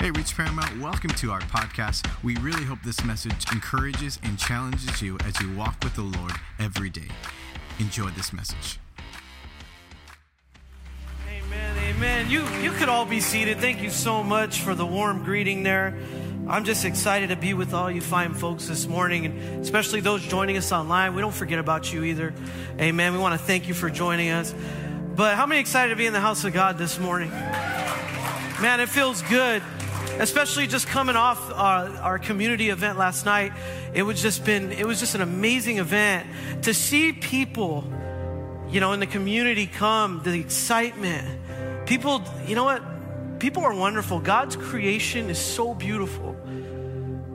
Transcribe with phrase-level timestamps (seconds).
[0.00, 2.08] Hey, Reach Paramount, welcome to our podcast.
[2.24, 6.32] We really hope this message encourages and challenges you as you walk with the Lord
[6.58, 7.08] every day.
[7.78, 8.78] Enjoy this message.
[11.28, 12.30] Amen, amen.
[12.30, 13.58] You, you could all be seated.
[13.58, 15.98] Thank you so much for the warm greeting there.
[16.48, 20.22] I'm just excited to be with all you fine folks this morning, and especially those
[20.22, 21.14] joining us online.
[21.14, 22.32] We don't forget about you either.
[22.80, 23.12] Amen.
[23.12, 24.54] We want to thank you for joining us.
[25.14, 27.28] But how many excited to be in the house of God this morning?
[27.28, 29.62] Man, it feels good
[30.20, 31.54] especially just coming off uh,
[32.02, 33.52] our community event last night.
[33.94, 36.28] It was just been, it was just an amazing event
[36.62, 37.84] to see people,
[38.68, 41.26] you know, in the community come, the excitement.
[41.86, 42.82] People, you know what?
[43.40, 44.20] People are wonderful.
[44.20, 46.36] God's creation is so beautiful.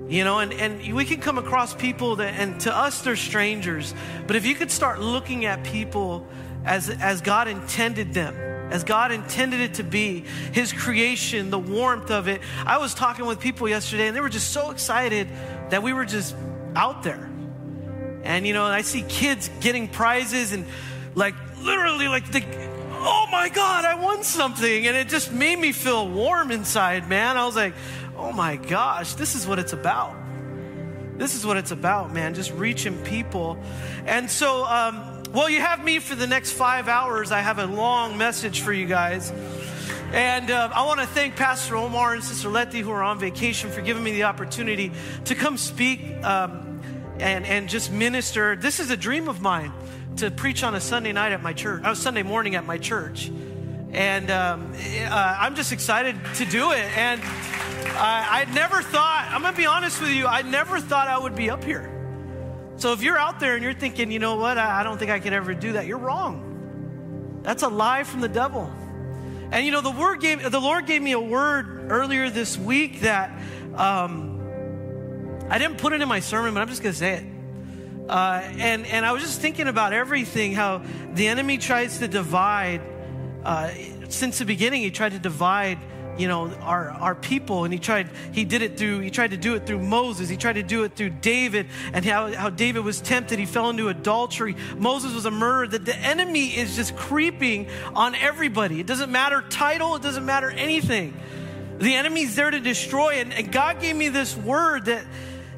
[0.07, 3.95] You know, and, and we can come across people that, and to us, they're strangers.
[4.27, 6.27] But if you could start looking at people
[6.63, 8.35] as, as God intended them,
[8.69, 12.41] as God intended it to be, His creation, the warmth of it.
[12.65, 15.27] I was talking with people yesterday and they were just so excited
[15.69, 16.35] that we were just
[16.75, 17.29] out there.
[18.23, 20.65] And, you know, I see kids getting prizes and
[21.13, 22.43] like literally like the,
[22.91, 24.87] oh my God, I won something.
[24.87, 27.37] And it just made me feel warm inside, man.
[27.37, 27.75] I was like,
[28.17, 30.15] oh my gosh, this is what it's about.
[31.17, 33.57] This is what it's about, man, just reaching people.
[34.05, 37.29] And so, um, well, you have me for the next five hours.
[37.33, 39.33] I have a long message for you guys.
[40.13, 43.69] And uh, I want to thank Pastor Omar and Sister Letty, who are on vacation,
[43.69, 44.93] for giving me the opportunity
[45.25, 46.79] to come speak um,
[47.19, 48.55] and, and just minister.
[48.55, 49.73] This is a dream of mine
[50.17, 53.29] to preach on a Sunday night at my church, uh, Sunday morning at my church.
[53.91, 56.85] And um, uh, I'm just excited to do it.
[56.97, 57.21] And
[57.97, 61.17] I, I never thought, I'm going to be honest with you, I never thought I
[61.17, 61.94] would be up here.
[62.77, 65.19] So if you're out there and you're thinking, you know what, I, don't think I
[65.19, 67.39] could ever do that, you're wrong.
[67.43, 68.71] That's a lie from the devil.
[69.51, 73.01] And you know, the word gave the Lord gave me a word earlier this week
[73.01, 73.29] that
[73.75, 74.41] um,
[75.49, 77.25] I didn't put it in my sermon, but I'm just gonna say it.
[78.09, 80.81] Uh, and and I was just thinking about everything, how
[81.13, 82.81] the enemy tries to divide.
[83.43, 83.69] Uh,
[84.09, 85.77] since the beginning, he tried to divide
[86.17, 89.37] you know our, our people and he tried he did it through he tried to
[89.37, 90.29] do it through moses.
[90.29, 93.39] He tried to do it through david and how, how david was tempted.
[93.39, 94.55] He fell into adultery.
[94.77, 95.67] Moses was a murderer.
[95.67, 98.79] That the enemy is just creeping on everybody.
[98.79, 99.95] It doesn't matter title.
[99.95, 101.13] It doesn't matter anything.
[101.79, 105.05] The enemy's there to destroy and, and god gave me this word that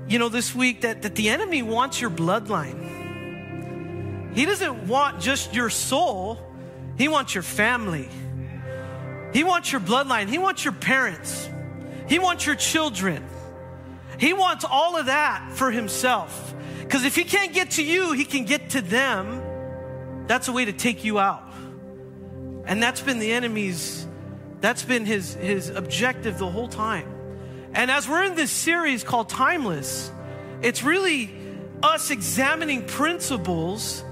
[0.08, 2.96] you know this week that, that the enemy wants your bloodline.
[4.34, 6.40] He doesn't want just your soul.
[6.98, 8.10] He wants your family
[9.34, 10.28] he wants your bloodline.
[10.28, 11.50] He wants your parents.
[12.08, 13.26] He wants your children.
[14.20, 16.56] He wants all of that for himself.
[16.80, 20.26] Because if he can't get to you, he can get to them.
[20.28, 21.44] That's a way to take you out.
[22.66, 24.08] And that's been the enemy's,
[24.62, 27.14] that's been his, his objective the whole time.
[27.74, 30.12] And as we're in this series called Timeless,
[30.62, 31.34] it's really
[31.84, 34.04] us examining principles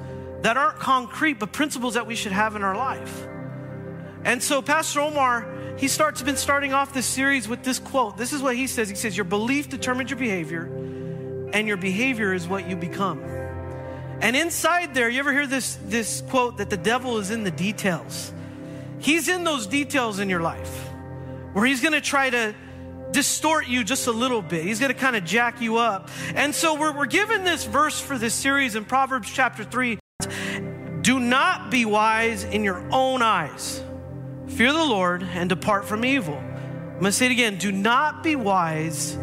[0.42, 3.28] that aren't concrete, but principles that we should have in our life.
[4.26, 5.48] And so Pastor Omar,
[5.78, 8.18] he starts been starting off this series with this quote.
[8.18, 8.90] This is what he says.
[8.90, 10.64] He says, Your belief determines your behavior,
[11.54, 13.24] and your behavior is what you become.
[14.22, 17.52] And inside there, you ever hear this, this quote that the devil is in the
[17.52, 18.34] details?
[18.98, 20.90] He's in those details in your life
[21.54, 22.56] where he's gonna try to
[23.12, 24.64] distort you just a little bit.
[24.64, 26.10] He's gonna kind of jack you up.
[26.34, 30.00] And so we're, we're given this verse for this series in Proverbs chapter 3.
[31.02, 33.84] Do not be wise in your own eyes.
[34.48, 36.38] Fear the Lord and depart from evil.
[36.38, 39.18] I'm gonna say it again do not be wise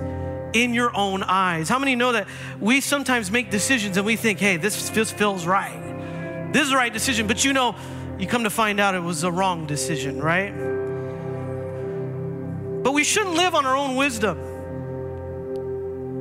[0.52, 1.68] in your own eyes.
[1.68, 2.26] How many know that
[2.60, 6.50] we sometimes make decisions and we think, hey, this feels right?
[6.52, 7.74] This is the right decision, but you know,
[8.18, 10.52] you come to find out it was a wrong decision, right?
[12.82, 14.38] But we shouldn't live on our own wisdom.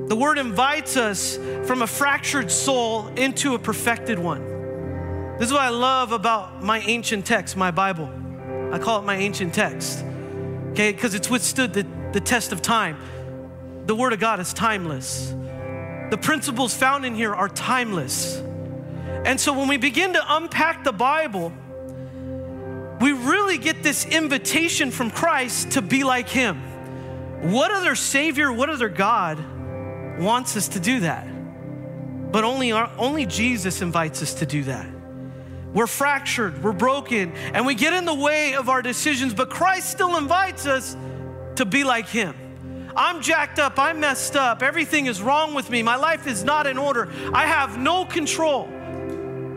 [0.07, 5.37] The word invites us from a fractured soul into a perfected one.
[5.37, 8.20] This is what I love about my ancient text, my Bible.
[8.71, 10.03] I call it my ancient text,
[10.71, 12.97] okay, because it's withstood the, the test of time.
[13.85, 15.33] The Word of God is timeless.
[16.09, 18.37] The principles found in here are timeless.
[19.25, 21.51] And so when we begin to unpack the Bible,
[23.01, 26.61] we really get this invitation from Christ to be like Him.
[27.51, 29.39] What other Savior, what other God
[30.19, 31.27] wants us to do that?
[32.31, 34.87] But only, our, only Jesus invites us to do that.
[35.73, 39.89] We're fractured, we're broken, and we get in the way of our decisions, but Christ
[39.89, 40.97] still invites us
[41.55, 42.35] to be like Him.
[42.95, 46.67] I'm jacked up, I'm messed up, everything is wrong with me, my life is not
[46.67, 48.67] in order, I have no control.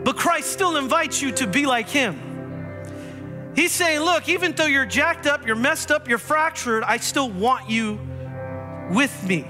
[0.05, 3.53] But Christ still invites you to be like Him.
[3.55, 7.29] He's saying, Look, even though you're jacked up, you're messed up, you're fractured, I still
[7.29, 7.99] want you
[8.91, 9.45] with me.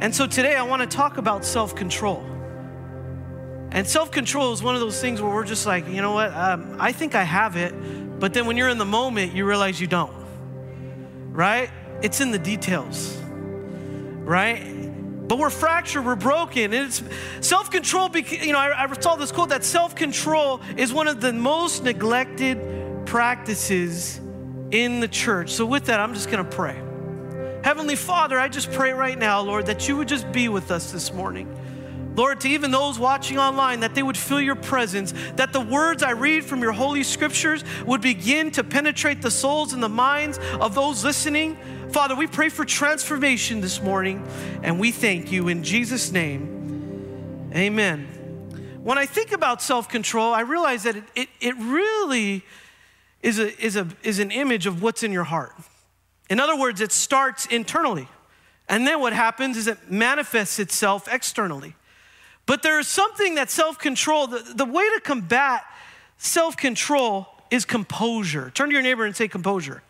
[0.00, 2.31] And so today I want to talk about self control.
[3.72, 6.32] And self control is one of those things where we're just like, you know what,
[6.34, 7.72] um, I think I have it,
[8.20, 10.12] but then when you're in the moment, you realize you don't,
[11.32, 11.70] right?
[12.02, 14.82] It's in the details, right?
[15.26, 16.74] But we're fractured, we're broken.
[16.74, 17.02] And it's
[17.40, 21.22] self control, you know, I, I saw this quote that self control is one of
[21.22, 24.20] the most neglected practices
[24.70, 25.50] in the church.
[25.50, 26.76] So, with that, I'm just gonna pray.
[27.64, 30.92] Heavenly Father, I just pray right now, Lord, that you would just be with us
[30.92, 31.48] this morning.
[32.14, 36.02] Lord, to even those watching online, that they would feel your presence, that the words
[36.02, 40.38] I read from your holy scriptures would begin to penetrate the souls and the minds
[40.60, 41.56] of those listening.
[41.90, 44.26] Father, we pray for transformation this morning,
[44.62, 47.50] and we thank you in Jesus' name.
[47.54, 48.08] Amen.
[48.82, 52.44] When I think about self control, I realize that it, it, it really
[53.22, 55.54] is, a, is, a, is an image of what's in your heart.
[56.28, 58.08] In other words, it starts internally.
[58.68, 61.74] And then what happens is it manifests itself externally.
[62.52, 65.64] But there is something that self control, the, the way to combat
[66.18, 68.50] self control is composure.
[68.50, 69.82] Turn to your neighbor and say composure.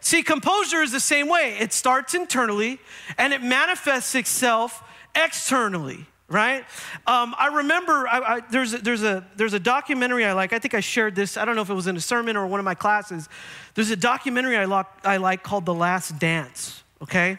[0.00, 1.56] See, composure is the same way.
[1.60, 2.80] It starts internally
[3.16, 4.82] and it manifests itself
[5.14, 6.64] externally, right?
[7.06, 10.52] Um, I remember I, I, there's, a, there's, a, there's a documentary I like.
[10.52, 11.36] I think I shared this.
[11.36, 13.28] I don't know if it was in a sermon or one of my classes.
[13.76, 17.38] There's a documentary I, lo- I like called The Last Dance, okay?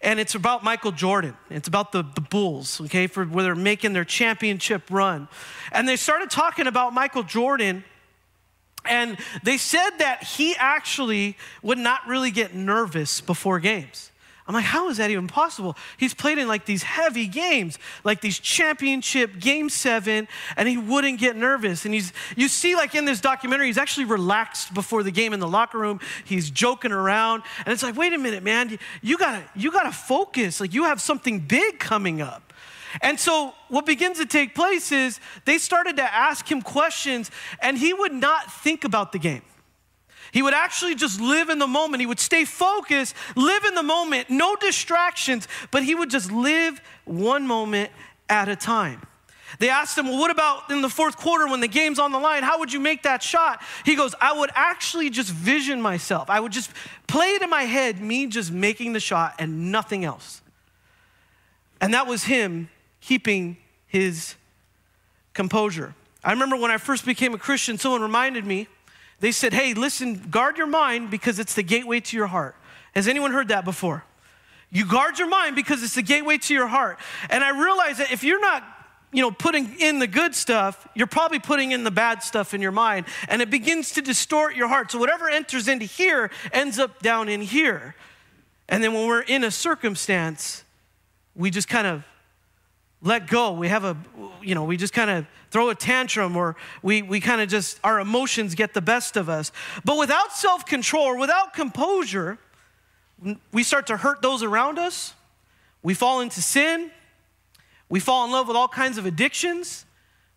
[0.00, 1.36] And it's about Michael Jordan.
[1.50, 5.28] It's about the, the Bulls, okay, for where they're making their championship run.
[5.72, 7.84] And they started talking about Michael Jordan,
[8.84, 14.10] and they said that he actually would not really get nervous before games.
[14.48, 15.76] I'm like, how is that even possible?
[15.96, 21.18] He's played in like these heavy games, like these championship game seven, and he wouldn't
[21.18, 21.84] get nervous.
[21.84, 25.40] And he's, you see, like in this documentary, he's actually relaxed before the game in
[25.40, 26.00] the locker room.
[26.24, 27.42] He's joking around.
[27.64, 30.60] And it's like, wait a minute, man, you gotta, you gotta focus.
[30.60, 32.52] Like you have something big coming up.
[33.02, 37.76] And so, what begins to take place is they started to ask him questions, and
[37.76, 39.42] he would not think about the game.
[40.36, 42.02] He would actually just live in the moment.
[42.02, 46.78] He would stay focused, live in the moment, no distractions, but he would just live
[47.06, 47.90] one moment
[48.28, 49.00] at a time.
[49.60, 52.18] They asked him, Well, what about in the fourth quarter when the game's on the
[52.18, 52.42] line?
[52.42, 53.62] How would you make that shot?
[53.86, 56.28] He goes, I would actually just vision myself.
[56.28, 56.70] I would just
[57.06, 60.42] play it in my head, me just making the shot and nothing else.
[61.80, 62.68] And that was him
[63.00, 63.56] keeping
[63.86, 64.34] his
[65.32, 65.94] composure.
[66.22, 68.68] I remember when I first became a Christian, someone reminded me
[69.20, 72.54] they said, hey, listen, guard your mind because it's the gateway to your heart.
[72.94, 74.04] Has anyone heard that before?
[74.70, 76.98] You guard your mind because it's the gateway to your heart.
[77.30, 78.62] And I realize that if you're not
[79.12, 82.60] you know, putting in the good stuff, you're probably putting in the bad stuff in
[82.60, 84.90] your mind, and it begins to distort your heart.
[84.90, 87.94] So whatever enters into here ends up down in here.
[88.68, 90.64] And then when we're in a circumstance,
[91.34, 92.04] we just kind of
[93.02, 93.52] let go.
[93.52, 93.96] We have a,
[94.42, 97.78] you know, we just kind of throw a tantrum or we, we kind of just,
[97.84, 99.52] our emotions get the best of us.
[99.84, 102.38] But without self control or without composure,
[103.52, 105.14] we start to hurt those around us.
[105.82, 106.90] We fall into sin.
[107.88, 109.84] We fall in love with all kinds of addictions.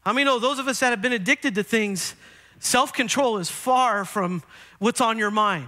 [0.05, 2.15] I many know those of us that have been addicted to things,
[2.59, 4.43] self control is far from
[4.79, 5.67] what's on your mind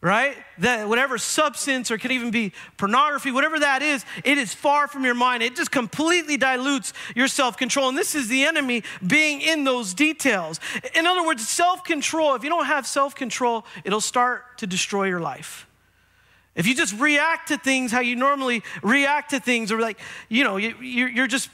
[0.00, 0.36] right?
[0.58, 5.04] That whatever substance or could even be pornography, whatever that is, it is far from
[5.04, 5.42] your mind.
[5.42, 7.88] It just completely dilutes your self control.
[7.88, 10.60] And this is the enemy being in those details.
[10.94, 15.04] In other words, self control, if you don't have self control, it'll start to destroy
[15.04, 15.66] your life.
[16.54, 20.42] If you just react to things how you normally react to things, or like, you
[20.42, 21.50] know, you're just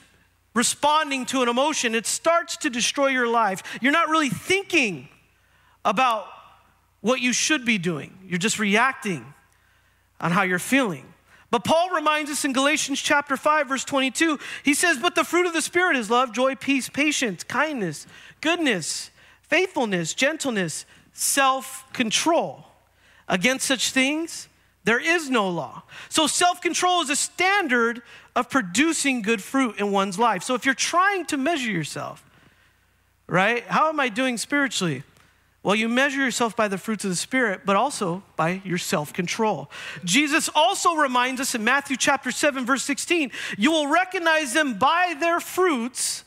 [0.55, 3.63] responding to an emotion, it starts to destroy your life.
[3.83, 5.09] You're not really thinking
[5.85, 6.27] about
[7.05, 8.17] what you should be doing.
[8.27, 9.35] You're just reacting
[10.19, 11.05] on how you're feeling.
[11.51, 14.41] But Paul reminds us in Galatians chapter 5 verse 22.
[14.63, 18.07] He says, "But the fruit of the spirit is love, joy, peace, patience, kindness,
[18.41, 19.11] goodness,
[19.43, 22.67] faithfulness, gentleness, self-control.
[23.29, 24.49] Against such things
[24.85, 28.01] there is no law." So self-control is a standard
[28.35, 30.43] of producing good fruit in one's life.
[30.43, 32.25] So if you're trying to measure yourself,
[33.27, 33.63] right?
[33.69, 35.03] How am I doing spiritually?
[35.65, 39.15] Well, you measure yourself by the fruits of the Spirit, but also by your self
[39.15, 39.71] control.
[40.05, 45.17] Jesus also reminds us in Matthew chapter 7, verse 16 you will recognize them by
[45.19, 46.23] their fruits.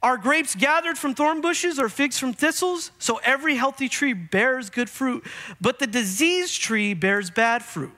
[0.00, 2.92] Are grapes gathered from thorn bushes or figs from thistles?
[3.00, 5.26] So every healthy tree bears good fruit,
[5.60, 7.90] but the diseased tree bears bad fruit.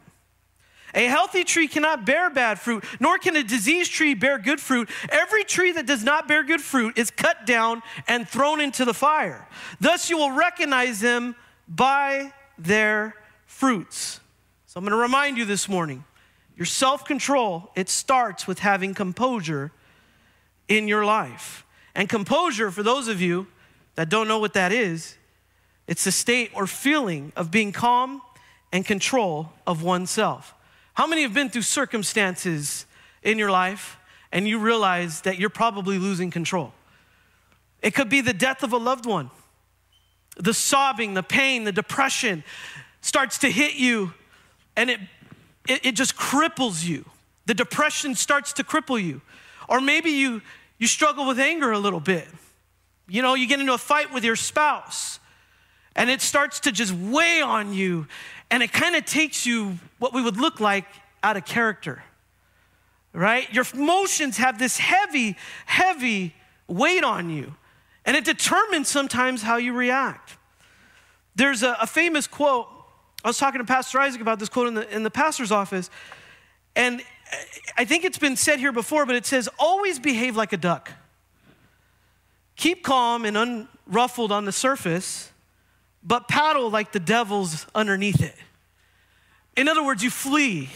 [0.94, 4.88] A healthy tree cannot bear bad fruit, nor can a diseased tree bear good fruit.
[5.08, 8.94] Every tree that does not bear good fruit is cut down and thrown into the
[8.94, 9.46] fire.
[9.80, 11.36] Thus you will recognize them
[11.68, 13.14] by their
[13.46, 14.20] fruits.
[14.66, 16.04] So I'm going to remind you this morning
[16.56, 19.72] your self control, it starts with having composure
[20.68, 21.64] in your life.
[21.94, 23.46] And composure, for those of you
[23.94, 25.16] that don't know what that is,
[25.86, 28.22] it's the state or feeling of being calm
[28.72, 30.54] and control of oneself.
[30.94, 32.86] How many have been through circumstances
[33.22, 33.98] in your life
[34.32, 36.72] and you realize that you're probably losing control?
[37.82, 39.30] It could be the death of a loved one.
[40.36, 42.44] The sobbing, the pain, the depression
[43.00, 44.12] starts to hit you
[44.76, 45.00] and it,
[45.68, 47.04] it, it just cripples you.
[47.46, 49.20] The depression starts to cripple you.
[49.68, 50.42] Or maybe you,
[50.78, 52.28] you struggle with anger a little bit.
[53.08, 55.18] You know, you get into a fight with your spouse
[55.96, 58.06] and it starts to just weigh on you
[58.50, 60.86] and it kind of takes you what we would look like
[61.22, 62.02] out of character
[63.12, 63.52] right?
[63.52, 66.34] Your emotions have this heavy heavy
[66.68, 67.54] weight on you
[68.04, 70.36] and it determines sometimes how you react.
[71.34, 72.68] There's a, a famous quote
[73.22, 75.90] i was talking to pastor isaac about this quote in the, in the pastor's office
[76.74, 77.02] and
[77.76, 80.92] i think it's been said here before but it says always behave like a duck.
[82.56, 85.29] Keep calm and unruffled on the surface
[86.02, 88.34] but paddle like the devil's underneath it.
[89.56, 90.70] In other words, you flee,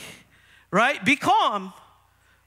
[0.70, 1.02] right?
[1.04, 1.72] Be calm,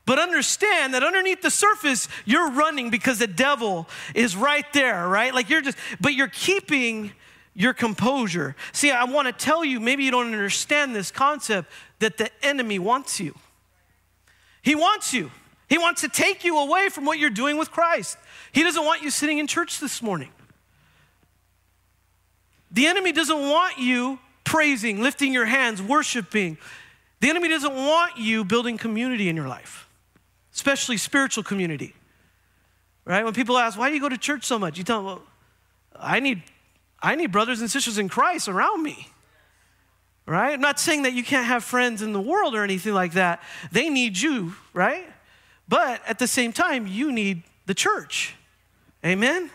[0.06, 5.34] but understand that underneath the surface, you're running because the devil is right there, right?
[5.34, 7.12] Like you're just, but you're keeping
[7.54, 8.56] your composure.
[8.72, 12.78] See, I want to tell you, maybe you don't understand this concept that the enemy
[12.78, 13.34] wants you.
[14.62, 15.32] He wants you.
[15.68, 18.18] He wants to take you away from what you're doing with Christ.
[18.52, 20.30] He doesn't want you sitting in church this morning.
[22.72, 26.58] The enemy doesn't want you praising, lifting your hands, worshiping.
[27.20, 29.88] The enemy doesn't want you building community in your life,
[30.54, 31.94] especially spiritual community.
[33.06, 33.24] Right?
[33.24, 34.78] When people ask, why do you go to church so much?
[34.78, 35.22] You tell them, well,
[35.98, 36.44] I need,
[37.02, 39.08] I need brothers and sisters in Christ around me.
[40.26, 40.54] Right?
[40.54, 43.42] I'm not saying that you can't have friends in the world or anything like that.
[43.72, 45.06] They need you, right?
[45.70, 48.36] But at the same time, you need the church.
[49.06, 49.50] Amen?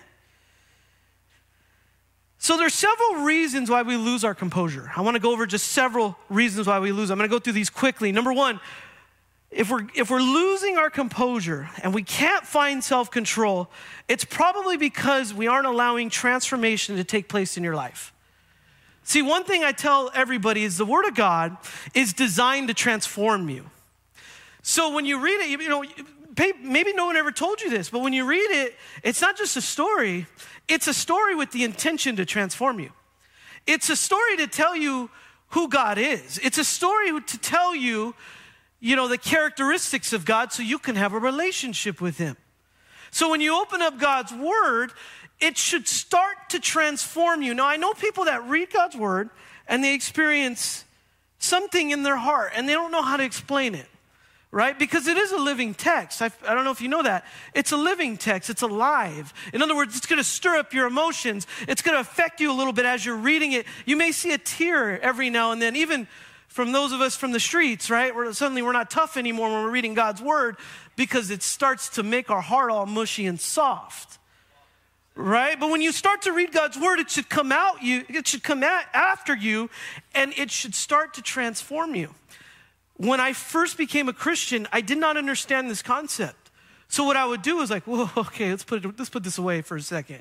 [2.43, 4.91] So there's several reasons why we lose our composure.
[4.97, 7.09] I want to go over just several reasons why we lose.
[7.09, 8.11] I'm going to go through these quickly.
[8.11, 8.59] Number 1,
[9.53, 13.71] if we're if we're losing our composure and we can't find self-control,
[14.09, 18.13] it's probably because we aren't allowing transformation to take place in your life.
[19.05, 21.57] See, one thing I tell everybody is the word of God
[21.95, 23.71] is designed to transform you.
[24.63, 25.85] So when you read it, you know,
[26.61, 29.57] maybe no one ever told you this, but when you read it, it's not just
[29.57, 30.27] a story,
[30.69, 32.91] it's a story with the intention to transform you.
[33.67, 35.11] It's a story to tell you
[35.49, 36.39] who God is.
[36.43, 38.15] It's a story to tell you,
[38.81, 42.37] you know, the characteristics of God so you can have a relationship with Him.
[43.11, 44.93] So when you open up God's Word,
[45.41, 47.55] it should start to transform you.
[47.55, 49.31] Now, I know people that read God's Word
[49.69, 50.85] and they experience
[51.39, 53.87] something in their heart and they don't know how to explain it
[54.53, 54.79] right?
[54.79, 56.21] Because it is a living text.
[56.21, 57.25] I, I, don't know if you know that.
[57.55, 59.33] It's a living text, it's alive.
[59.55, 62.53] In other words, it's going to stir up your emotions, it's going to affect you
[62.53, 63.67] a little bit as you're reading it.
[63.87, 66.07] You may see a tear every now and then, even
[66.49, 68.15] from those of us from the streets, right?
[68.15, 70.59] Where suddenly we're not tough anymore when we're reading God's word
[70.97, 74.19] because it starts to make our heart all mushy and soft.
[75.15, 75.59] Right?
[75.59, 78.43] But when you start to read God's word, it should come out you, it should
[78.43, 79.71] come out after you,
[80.15, 82.15] and it should start to transform you
[83.03, 86.51] when I first became a Christian, I did not understand this concept.
[86.87, 89.39] So what I would do is like, whoa, okay, let's put, it, let's put this
[89.39, 90.21] away for a second.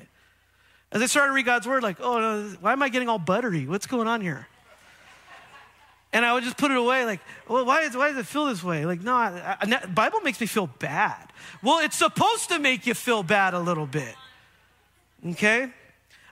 [0.90, 3.18] As I started to read God's word, like, oh, no, why am I getting all
[3.18, 3.66] buttery?
[3.66, 4.48] What's going on here?
[6.12, 8.46] And I would just put it away, like, well, why, is, why does it feel
[8.46, 8.84] this way?
[8.84, 11.32] Like, no, I, I, Bible makes me feel bad.
[11.62, 14.14] Well, it's supposed to make you feel bad a little bit.
[15.24, 15.70] Okay?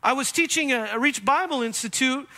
[0.03, 2.29] I was teaching a, a Reach Bible Institute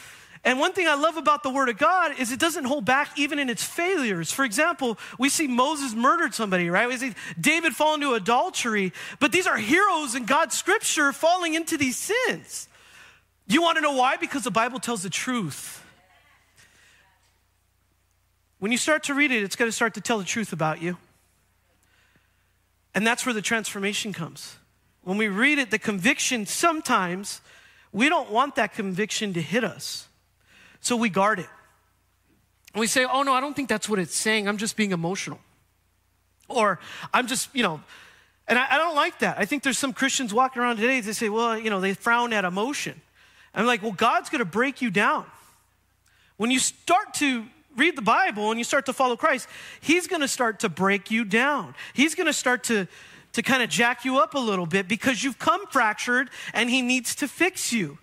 [0.45, 3.17] and one thing I love about the Word of God is it doesn't hold back
[3.17, 4.33] even in its failures.
[4.33, 6.89] For example, we see Moses murdered somebody, right?
[6.89, 11.77] We see David fall into adultery, but these are heroes in God's scripture falling into
[11.77, 12.69] these sins.
[13.47, 14.17] You want to know why?
[14.17, 15.85] Because the Bible tells the truth.
[18.59, 20.83] When you start to read it, it's going to start to tell the truth about
[20.83, 20.97] you.
[22.95, 24.57] And that's where the transformation comes.
[25.03, 27.41] When we read it, the conviction sometimes,
[27.93, 30.09] we don't want that conviction to hit us.
[30.83, 31.49] So we guard it.
[32.75, 34.49] And we say, oh no, I don't think that's what it's saying.
[34.49, 35.39] I'm just being emotional.
[36.49, 36.79] Or
[37.15, 37.81] I'm just, you know,
[38.49, 39.39] and I, I don't like that.
[39.39, 42.33] I think there's some Christians walking around today, they say, well, you know, they frown
[42.33, 43.01] at emotion.
[43.55, 45.25] I'm like, well, God's going to break you down.
[46.37, 47.45] When you start to
[47.77, 49.49] read the Bible and you start to follow Christ,
[49.81, 51.75] He's going to start to break you down.
[51.95, 52.89] He's going to start to,
[53.35, 56.83] to kind of jack you up a little bit because you've come fractured and He
[56.83, 57.99] needs to fix you.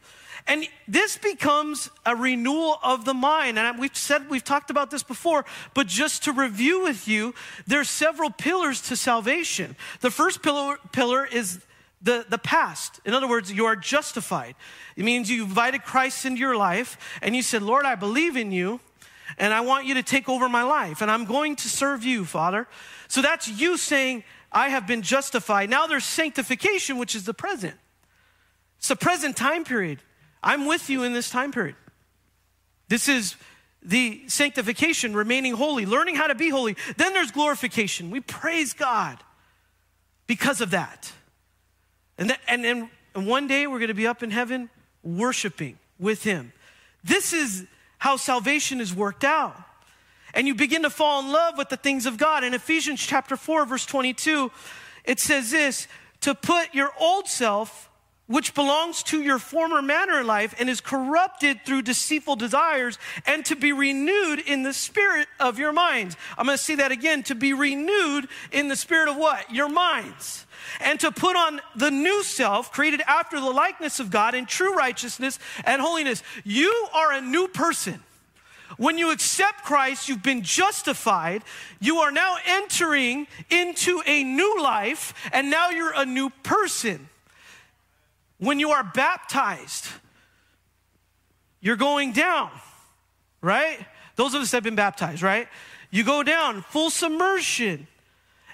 [0.47, 3.59] And this becomes a renewal of the mind.
[3.59, 7.33] And we've said, we've talked about this before, but just to review with you,
[7.67, 9.75] there's several pillars to salvation.
[10.01, 11.59] The first pillar, pillar is
[12.01, 12.99] the, the past.
[13.05, 14.55] In other words, you are justified.
[14.95, 18.51] It means you invited Christ into your life and you said, Lord, I believe in
[18.51, 18.79] you
[19.37, 22.25] and I want you to take over my life and I'm going to serve you,
[22.25, 22.67] Father.
[23.07, 25.69] So that's you saying, I have been justified.
[25.69, 27.75] Now there's sanctification, which is the present.
[28.79, 29.99] It's a present time period.
[30.41, 31.75] I'm with you in this time period.
[32.87, 33.35] This is
[33.81, 36.75] the sanctification, remaining holy, learning how to be holy.
[36.97, 38.09] Then there's glorification.
[38.09, 39.17] We praise God
[40.27, 41.11] because of that.
[42.17, 44.69] And, that, and then one day we're going to be up in heaven
[45.03, 46.51] worshiping with Him.
[47.03, 47.65] This is
[47.97, 49.55] how salvation is worked out.
[50.33, 52.43] And you begin to fall in love with the things of God.
[52.43, 54.51] In Ephesians chapter 4, verse 22,
[55.05, 55.87] it says this
[56.21, 57.88] to put your old self
[58.29, 63.43] which belongs to your former manner of life and is corrupted through deceitful desires, and
[63.43, 66.15] to be renewed in the spirit of your minds.
[66.37, 69.51] I'm going to say that again to be renewed in the spirit of what?
[69.51, 70.45] Your minds.
[70.79, 74.75] And to put on the new self, created after the likeness of God in true
[74.75, 76.21] righteousness and holiness.
[76.43, 78.03] You are a new person.
[78.77, 81.43] When you accept Christ, you've been justified.
[81.79, 87.09] You are now entering into a new life, and now you're a new person.
[88.39, 89.85] When you are baptized,
[91.61, 92.49] you're going down,
[93.41, 93.85] right?
[94.15, 95.47] Those of us that have been baptized, right?
[95.91, 97.87] You go down, full submersion.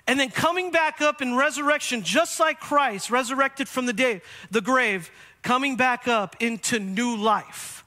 [0.08, 4.62] And then coming back up in resurrection, just like Christ resurrected from the day, the
[4.62, 5.10] grave,
[5.42, 7.84] coming back up into new life.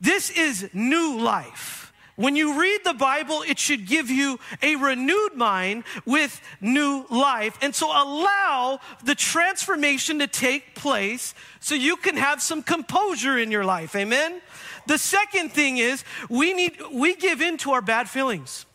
[0.00, 1.81] This is new life.
[2.16, 7.56] When you read the Bible, it should give you a renewed mind with new life.
[7.62, 13.50] And so allow the transformation to take place so you can have some composure in
[13.50, 13.96] your life.
[13.96, 14.42] Amen?
[14.86, 18.66] The second thing is we need, we give in to our bad feelings.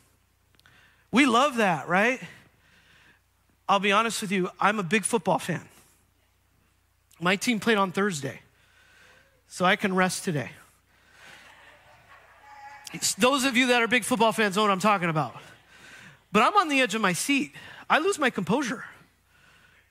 [1.11, 2.19] We love that, right?
[3.69, 5.67] I'll be honest with you, I'm a big football fan.
[7.19, 8.41] My team played on Thursday,
[9.47, 10.51] so I can rest today.
[13.17, 15.35] Those of you that are big football fans know what I'm talking about.
[16.31, 17.53] But I'm on the edge of my seat.
[17.89, 18.85] I lose my composure.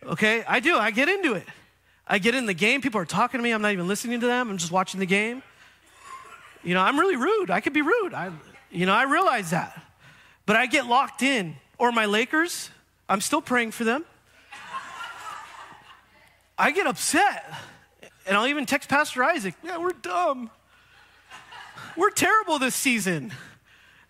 [0.04, 0.44] Okay?
[0.46, 0.76] I do.
[0.76, 1.46] I get into it.
[2.06, 2.80] I get in the game.
[2.80, 3.50] People are talking to me.
[3.50, 4.50] I'm not even listening to them.
[4.50, 5.42] I'm just watching the game.
[6.62, 7.50] You know, I'm really rude.
[7.50, 8.14] I could be rude.
[8.14, 8.30] I,
[8.70, 9.80] you know, I realize that.
[10.46, 11.56] But I get locked in.
[11.78, 12.70] Or my Lakers,
[13.09, 14.04] I'm still praying for them.
[16.59, 17.52] I get upset.
[18.26, 20.50] And I'll even text Pastor Isaac, yeah, we're dumb
[21.96, 23.32] we're terrible this season.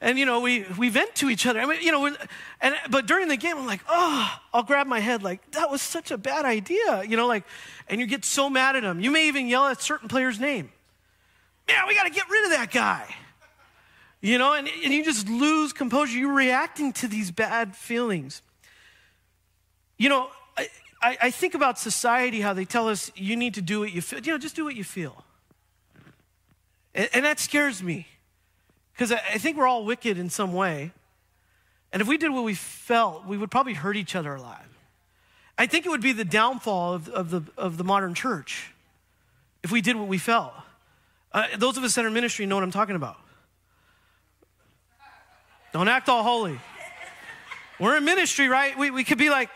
[0.01, 1.59] And, you know, we, we vent to each other.
[1.59, 2.15] I mean, you know,
[2.61, 5.81] and, but during the game, I'm like, oh, I'll grab my head, like, that was
[5.81, 7.03] such a bad idea.
[7.05, 7.45] You know, like,
[7.89, 9.01] and you get so mad at them.
[9.01, 10.71] You may even yell at certain player's name.
[11.67, 13.07] Man, we got to get rid of that guy.
[14.21, 16.19] You know, and, and you just lose composure.
[16.19, 18.43] You're reacting to these bad feelings.
[19.97, 20.69] You know, I,
[21.01, 24.03] I, I think about society, how they tell us you need to do what you
[24.03, 24.21] feel.
[24.21, 25.25] You know, just do what you feel.
[26.97, 28.09] And, and that scares me
[28.93, 30.91] because I, I think we're all wicked in some way.
[31.93, 34.65] And if we did what we felt, we would probably hurt each other a lot.
[35.57, 38.73] I think it would be the downfall of, of, the, of the modern church
[39.63, 40.53] if we did what we felt.
[41.33, 43.19] Uh, those of us that are in ministry know what I'm talking about.
[45.73, 46.59] Don't act all holy.
[47.79, 48.77] We're in ministry, right?
[48.79, 49.51] We, we could be like,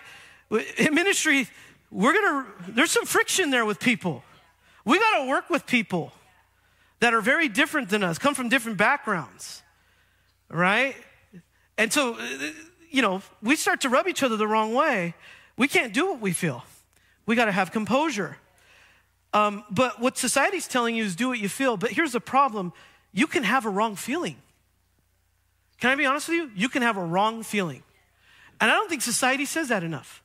[0.77, 1.49] in ministry,
[1.91, 4.23] we're gonna, there's some friction there with people.
[4.85, 6.13] We gotta work with people
[7.01, 9.63] that are very different than us, come from different backgrounds,
[10.49, 10.95] right?
[11.77, 12.19] And so, uh,
[12.91, 15.15] you know, we start to rub each other the wrong way.
[15.57, 16.65] We can't do what we feel.
[17.27, 18.37] We got to have composure.
[19.33, 21.77] Um, but what society's telling you is do what you feel.
[21.77, 22.73] But here's the problem
[23.13, 24.37] you can have a wrong feeling.
[25.81, 26.51] Can I be honest with you?
[26.55, 27.83] You can have a wrong feeling.
[28.61, 30.23] And I don't think society says that enough,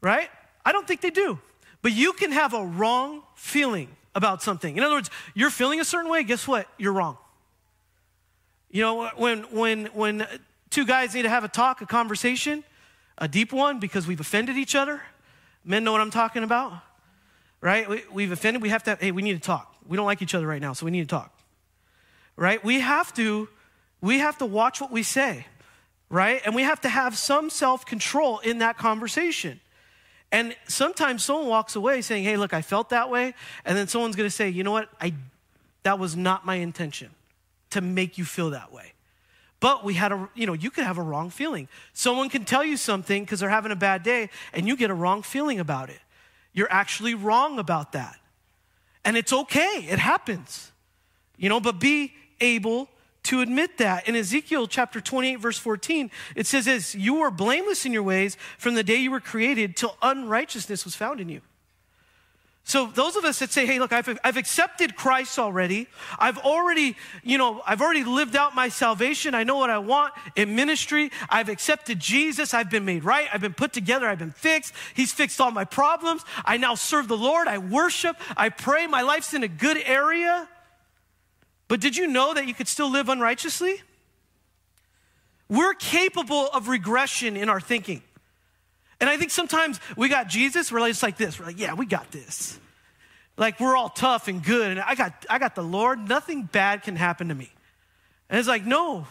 [0.00, 0.28] right?
[0.64, 1.38] I don't think they do.
[1.80, 4.76] But you can have a wrong feeling about something.
[4.76, 6.68] In other words, you're feeling a certain way, guess what?
[6.78, 7.18] You're wrong.
[8.70, 10.26] You know, when, when, when
[10.70, 12.64] two guys need to have a talk, a conversation,
[13.18, 15.00] a deep one because we've offended each other,
[15.64, 16.72] men know what I'm talking about,
[17.60, 18.12] right?
[18.12, 19.74] We, have offended, we have to, hey, we need to talk.
[19.86, 21.32] We don't like each other right now, so we need to talk,
[22.36, 22.64] right?
[22.64, 23.48] We have to,
[24.00, 25.46] we have to watch what we say,
[26.08, 26.40] right?
[26.44, 29.60] And we have to have some self control in that conversation.
[30.34, 33.34] And sometimes someone walks away saying, Hey, look, I felt that way.
[33.64, 34.88] And then someone's going to say, You know what?
[35.00, 35.14] I,
[35.84, 37.10] that was not my intention
[37.70, 38.94] to make you feel that way.
[39.60, 41.68] But we had a, you know, you could have a wrong feeling.
[41.92, 44.94] Someone can tell you something because they're having a bad day and you get a
[44.94, 46.00] wrong feeling about it.
[46.52, 48.18] You're actually wrong about that.
[49.04, 50.72] And it's okay, it happens.
[51.36, 52.88] You know, but be able
[53.24, 54.08] to admit that.
[54.08, 58.36] In Ezekiel chapter 28, verse 14, it says this You were blameless in your ways
[58.58, 61.40] from the day you were created till unrighteousness was found in you.
[62.66, 65.86] So those of us that say, hey, look, I've, I've accepted Christ already.
[66.18, 69.34] I've already, you know, I've already lived out my salvation.
[69.34, 71.10] I know what I want in ministry.
[71.28, 72.54] I've accepted Jesus.
[72.54, 73.28] I've been made right.
[73.30, 74.08] I've been put together.
[74.08, 74.72] I've been fixed.
[74.94, 76.24] He's fixed all my problems.
[76.42, 77.48] I now serve the Lord.
[77.48, 78.16] I worship.
[78.34, 78.86] I pray.
[78.86, 80.48] My life's in a good area.
[81.68, 83.82] But did you know that you could still live unrighteously?
[85.48, 88.02] We're capable of regression in our thinking.
[89.00, 91.38] And I think sometimes we got Jesus, we're just like this.
[91.38, 92.58] We're like, yeah, we got this.
[93.36, 96.82] Like we're all tough and good, and I got I got the Lord, nothing bad
[96.82, 97.50] can happen to me.
[98.30, 99.06] And it's like, no,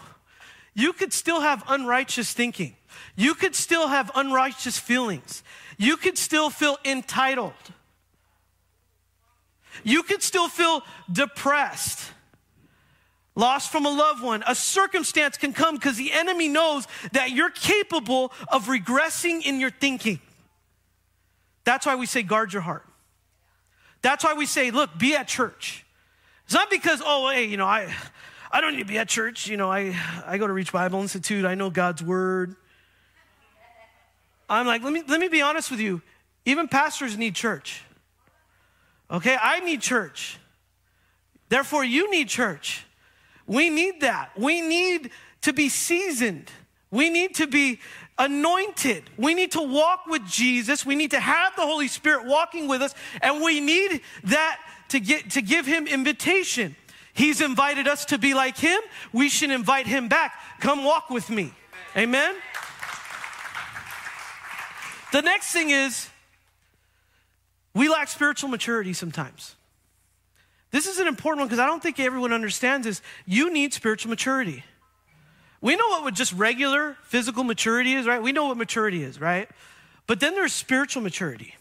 [0.73, 2.75] you could still have unrighteous thinking.
[3.15, 5.43] You could still have unrighteous feelings.
[5.77, 7.53] You could still feel entitled.
[9.83, 12.11] You could still feel depressed
[13.35, 17.49] loss from a loved one, a circumstance can come because the enemy knows that you're
[17.49, 20.19] capable of regressing in your thinking.
[21.63, 22.85] That's why we say, guard your heart.
[24.01, 25.85] That's why we say, look, be at church.
[26.45, 27.93] It's not because, oh, hey, you know, I,
[28.51, 29.47] I don't need to be at church.
[29.47, 31.45] You know, I, I go to Reach Bible Institute.
[31.45, 32.55] I know God's word.
[34.49, 36.01] I'm like, let me, let me be honest with you.
[36.45, 37.81] Even pastors need church.
[39.09, 40.37] Okay, I need church.
[41.47, 42.85] Therefore, you need church.
[43.47, 44.31] We need that.
[44.37, 46.51] We need to be seasoned.
[46.91, 47.79] We need to be
[48.17, 49.03] anointed.
[49.17, 50.85] We need to walk with Jesus.
[50.85, 54.99] We need to have the Holy Spirit walking with us, and we need that to
[54.99, 56.75] get to give him invitation.
[57.13, 58.79] He's invited us to be like him.
[59.11, 60.33] We should invite him back.
[60.59, 61.53] Come walk with me.
[61.95, 62.35] Amen.
[65.11, 66.09] The next thing is
[67.75, 69.55] we lack spiritual maturity sometimes.
[70.73, 73.03] This is an important one because I don't think everyone understands this.
[73.27, 74.63] You need spiritual maturity.
[75.61, 78.21] We know what just regular physical maturity is, right?
[78.21, 79.47] We know what maturity is, right?
[80.07, 81.53] But then there's spiritual maturity.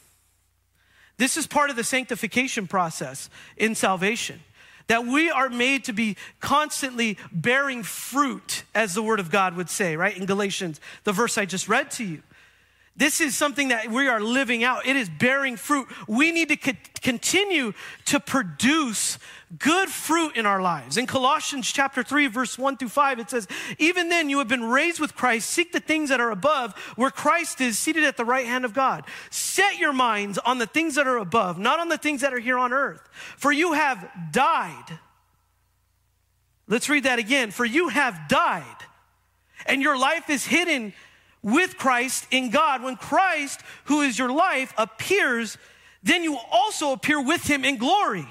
[1.18, 4.40] This is part of the sanctification process in salvation.
[4.86, 9.68] That we are made to be constantly bearing fruit, as the word of God would
[9.68, 10.16] say, right?
[10.16, 12.22] In Galatians, the verse I just read to you.
[12.94, 14.86] This is something that we are living out.
[14.86, 15.88] It is bearing fruit.
[16.06, 17.72] We need to co- continue
[18.04, 19.18] to produce
[19.58, 20.98] good fruit in our lives.
[20.98, 24.64] In Colossians chapter 3 verse 1 through 5 it says, "Even then you have been
[24.64, 28.26] raised with Christ, seek the things that are above, where Christ is seated at the
[28.26, 29.06] right hand of God.
[29.30, 32.40] Set your minds on the things that are above, not on the things that are
[32.40, 33.08] here on earth.
[33.38, 34.98] For you have died."
[36.68, 37.52] Let's read that again.
[37.52, 38.86] "For you have died,
[39.64, 40.92] and your life is hidden
[41.42, 42.82] with Christ in God.
[42.82, 45.58] When Christ, who is your life, appears,
[46.02, 48.26] then you also appear with him in glory.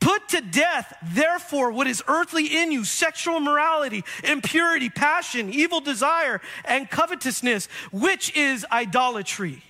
[0.00, 6.40] Put to death, therefore, what is earthly in you sexual immorality, impurity, passion, evil desire,
[6.64, 9.62] and covetousness, which is idolatry.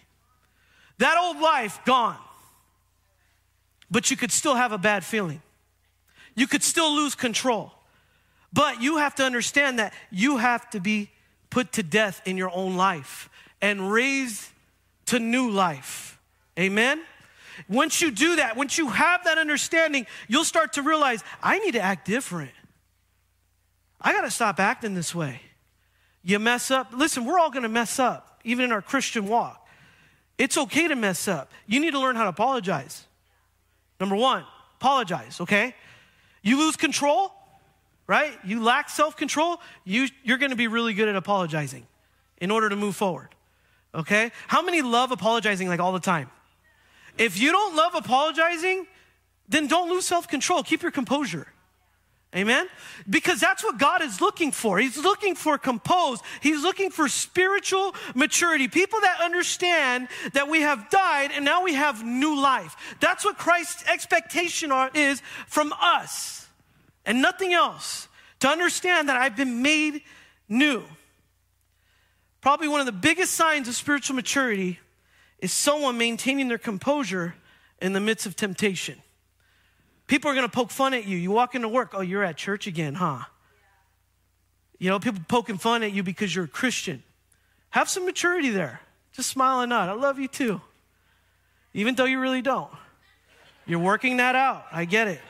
[0.98, 2.16] That old life gone.
[3.90, 5.42] But you could still have a bad feeling.
[6.36, 7.72] You could still lose control.
[8.52, 11.10] But you have to understand that you have to be
[11.50, 13.28] put to death in your own life
[13.60, 14.48] and raised
[15.06, 16.18] to new life.
[16.58, 17.02] Amen?
[17.68, 21.72] Once you do that, once you have that understanding, you'll start to realize I need
[21.72, 22.52] to act different.
[24.00, 25.40] I got to stop acting this way.
[26.22, 26.92] You mess up.
[26.94, 29.66] Listen, we're all going to mess up, even in our Christian walk.
[30.38, 31.50] It's okay to mess up.
[31.66, 33.04] You need to learn how to apologize.
[33.98, 34.44] Number one,
[34.76, 35.74] apologize, okay?
[36.42, 37.32] You lose control,
[38.10, 38.36] right?
[38.44, 41.86] You lack self control, you, you're going to be really good at apologizing
[42.38, 43.28] in order to move forward.
[43.94, 44.32] Okay?
[44.48, 46.28] How many love apologizing like all the time?
[47.18, 48.88] If you don't love apologizing,
[49.48, 50.64] then don't lose self control.
[50.64, 51.46] Keep your composure.
[52.34, 52.66] Amen?
[53.08, 54.80] Because that's what God is looking for.
[54.80, 56.24] He's looking for composed.
[56.40, 58.66] He's looking for spiritual maturity.
[58.66, 62.74] People that understand that we have died and now we have new life.
[62.98, 66.39] That's what Christ's expectation is from us
[67.10, 68.06] and nothing else
[68.38, 70.02] to understand that I've been made
[70.48, 70.84] new.
[72.40, 74.78] Probably one of the biggest signs of spiritual maturity
[75.40, 77.34] is someone maintaining their composure
[77.82, 78.96] in the midst of temptation.
[80.06, 81.16] People are going to poke fun at you.
[81.16, 83.24] You walk into work, oh, you're at church again, huh?
[84.78, 87.02] You know, people poking fun at you because you're a Christian.
[87.70, 88.82] Have some maturity there.
[89.14, 89.88] Just smile and nod.
[89.88, 90.60] I love you too.
[91.74, 92.70] Even though you really don't.
[93.66, 94.66] You're working that out.
[94.70, 95.20] I get it.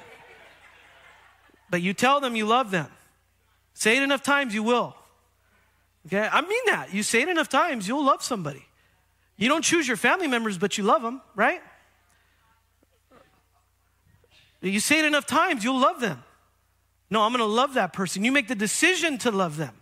[1.71, 2.89] But you tell them you love them.
[3.75, 4.95] Say it enough times, you will.
[6.07, 6.29] Okay?
[6.31, 6.93] I mean that.
[6.93, 8.67] You say it enough times, you'll love somebody.
[9.37, 11.63] You don't choose your family members, but you love them, right?
[14.61, 16.23] You say it enough times, you'll love them.
[17.11, 18.23] No, I'm going to love that person.
[18.23, 19.75] You make the decision to love them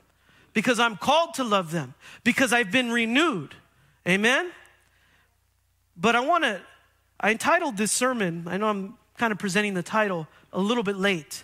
[0.53, 3.55] because I'm called to love them because I've been renewed.
[4.07, 4.51] Amen?
[5.97, 6.61] But I want to,
[7.21, 10.97] I entitled this sermon, I know I'm kind of presenting the title a little bit
[10.97, 11.43] late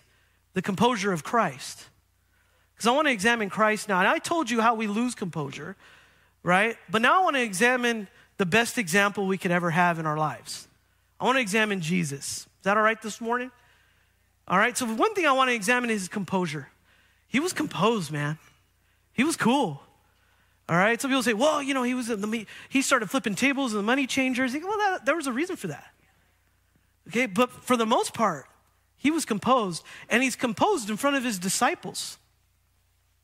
[0.55, 1.85] The Composure of Christ.
[2.75, 3.99] Because I want to examine Christ now.
[3.99, 5.77] And I told you how we lose composure,
[6.43, 6.77] right?
[6.91, 10.17] But now I want to examine the best example we could ever have in our
[10.17, 10.67] lives.
[11.21, 12.39] I want to examine Jesus.
[12.39, 13.51] Is that all right this morning?
[14.49, 16.69] All right, so one thing I want to examine is his composure.
[17.29, 18.39] He was composed, man.
[19.13, 19.83] He was cool.
[20.69, 23.73] All right, some people say, well, you know, he was the, he started flipping tables
[23.73, 24.53] and the money changers.
[24.53, 25.87] Well, that, there was a reason for that.
[27.09, 28.47] Okay, but for the most part,
[29.05, 32.17] he was composed, and he's composed in front of his disciples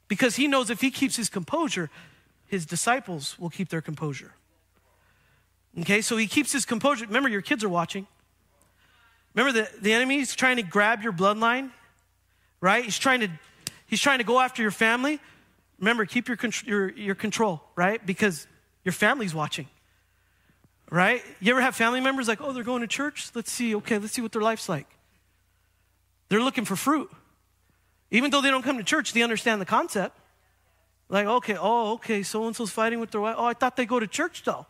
[0.08, 1.88] because he knows if he keeps his composure,
[2.46, 4.34] his disciples will keep their composure.
[5.80, 7.06] Okay, so he keeps his composure.
[7.06, 8.06] Remember, your kids are watching.
[9.34, 11.70] Remember, the, the enemy is trying to grab your bloodline,
[12.60, 12.84] right?
[12.84, 13.30] He's trying to,
[13.86, 15.18] he's trying to go after your family.
[15.78, 18.04] Remember, keep your, your, your control, right?
[18.04, 18.46] Because
[18.84, 19.66] your family's watching,
[20.90, 21.22] right?
[21.40, 23.30] You ever have family members like, oh, they're going to church?
[23.34, 24.86] Let's see, okay, let's see what their life's like.
[26.30, 27.10] They're looking for fruit.
[28.10, 30.16] Even though they don't come to church, they understand the concept.
[31.10, 33.34] Like, okay, oh, okay, so and so's fighting with their wife.
[33.36, 34.66] Oh, I thought they go to church though.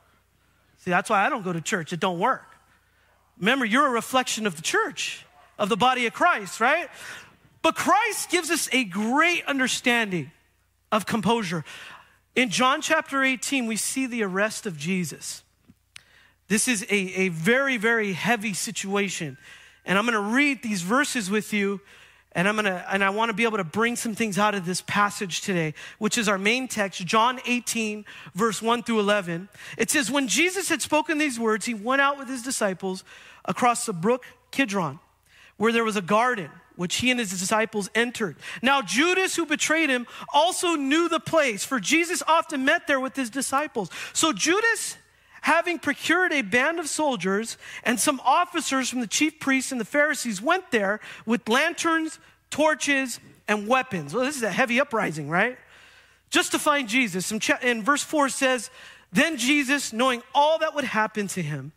[0.79, 1.93] See, that's why I don't go to church.
[1.93, 2.47] It don't work.
[3.39, 5.25] Remember, you're a reflection of the church,
[5.59, 6.89] of the body of Christ, right?
[7.63, 10.31] But Christ gives us a great understanding
[10.91, 11.65] of composure.
[12.35, 15.43] In John chapter 18, we see the arrest of Jesus.
[16.49, 19.37] This is a, a very, very heavy situation.
[19.91, 21.81] And I'm going to read these verses with you
[22.33, 24.83] and I'm gonna, and I wanna be able to bring some things out of this
[24.83, 29.49] passage today, which is our main text, John 18, verse 1 through 11.
[29.77, 33.03] It says, When Jesus had spoken these words, he went out with his disciples
[33.45, 35.01] across the brook Kidron,
[35.57, 38.37] where there was a garden, which he and his disciples entered.
[38.63, 43.17] Now, Judas, who betrayed him, also knew the place, for Jesus often met there with
[43.17, 43.91] his disciples.
[44.13, 44.97] So Judas
[45.43, 49.85] having procured a band of soldiers and some officers from the chief priests and the
[49.85, 52.19] Pharisees went there with lanterns,
[52.51, 54.15] torches, and weapons.
[54.15, 55.59] Well, this is a heavy uprising, right?
[56.31, 57.33] Just to find Jesus.
[57.63, 58.71] And verse 4 says,
[59.13, 61.73] Then Jesus, knowing all that would happen to him,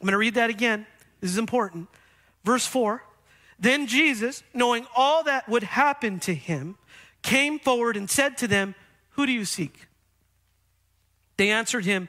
[0.00, 0.86] I'm going to read that again.
[1.20, 1.88] This is important.
[2.44, 3.02] Verse 4
[3.58, 6.76] Then Jesus, knowing all that would happen to him,
[7.22, 8.74] came forward and said to them,
[9.10, 9.88] Who do you seek?
[11.36, 12.08] They answered him,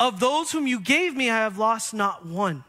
[0.00, 2.64] Of those whom you gave me, I have lost not one.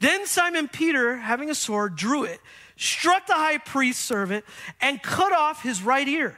[0.00, 2.40] Then Simon Peter, having a sword, drew it,
[2.76, 4.44] struck the high priest's servant,
[4.80, 6.36] and cut off his right ear.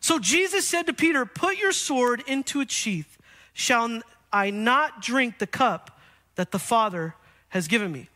[0.00, 3.18] So Jesus said to Peter, Put your sword into its sheath.
[3.52, 6.00] Shall I not drink the cup
[6.34, 7.14] that the Father
[7.50, 8.08] has given me?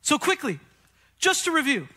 [0.00, 0.58] So, quickly,
[1.18, 1.88] just to review,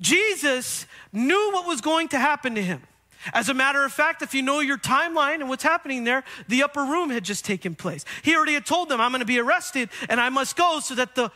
[0.00, 2.82] Jesus knew what was going to happen to him.
[3.32, 6.62] As a matter of fact, if you know your timeline and what's happening there, the
[6.62, 8.04] upper room had just taken place.
[8.22, 10.94] He already had told them, I'm going to be arrested and I must go so
[10.96, 11.30] that the,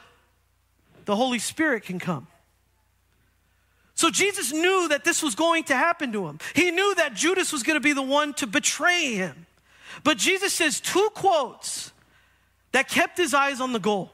[1.05, 2.27] the Holy Spirit can come.
[3.95, 6.39] So Jesus knew that this was going to happen to him.
[6.55, 9.47] He knew that Judas was going to be the one to betray him.
[10.05, 11.93] But Jesus says two quotes
[12.73, 14.13] that kept his eyes on the goal,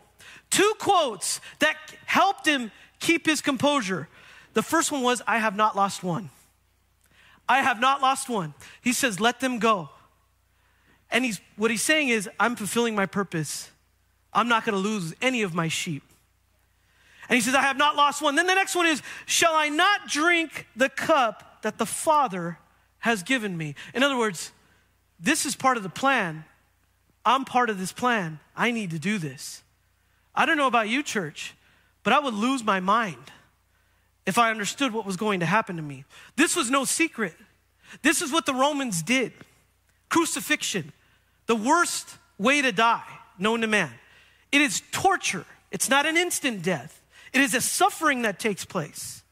[0.48, 4.08] two quotes that helped him keep his composure.
[4.54, 6.30] The first one was, I have not lost one.
[7.48, 8.54] I have not lost one.
[8.82, 9.90] He says, let them go.
[11.10, 13.70] And he's, what he's saying is, I'm fulfilling my purpose.
[14.32, 16.02] I'm not going to lose any of my sheep.
[17.28, 18.34] And he says, I have not lost one.
[18.34, 22.58] Then the next one is, Shall I not drink the cup that the Father
[23.00, 23.74] has given me?
[23.94, 24.52] In other words,
[25.20, 26.44] this is part of the plan.
[27.24, 28.40] I'm part of this plan.
[28.56, 29.62] I need to do this.
[30.34, 31.54] I don't know about you, church,
[32.02, 33.30] but I would lose my mind
[34.26, 36.04] if I understood what was going to happen to me.
[36.36, 37.34] This was no secret.
[38.02, 39.32] This is what the Romans did
[40.08, 40.92] crucifixion,
[41.46, 43.02] the worst way to die
[43.38, 43.90] known to man.
[44.52, 49.22] It is torture, it's not an instant death, it is a suffering that takes place.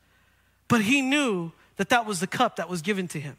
[0.68, 3.36] but he knew that that was the cup that was given to him.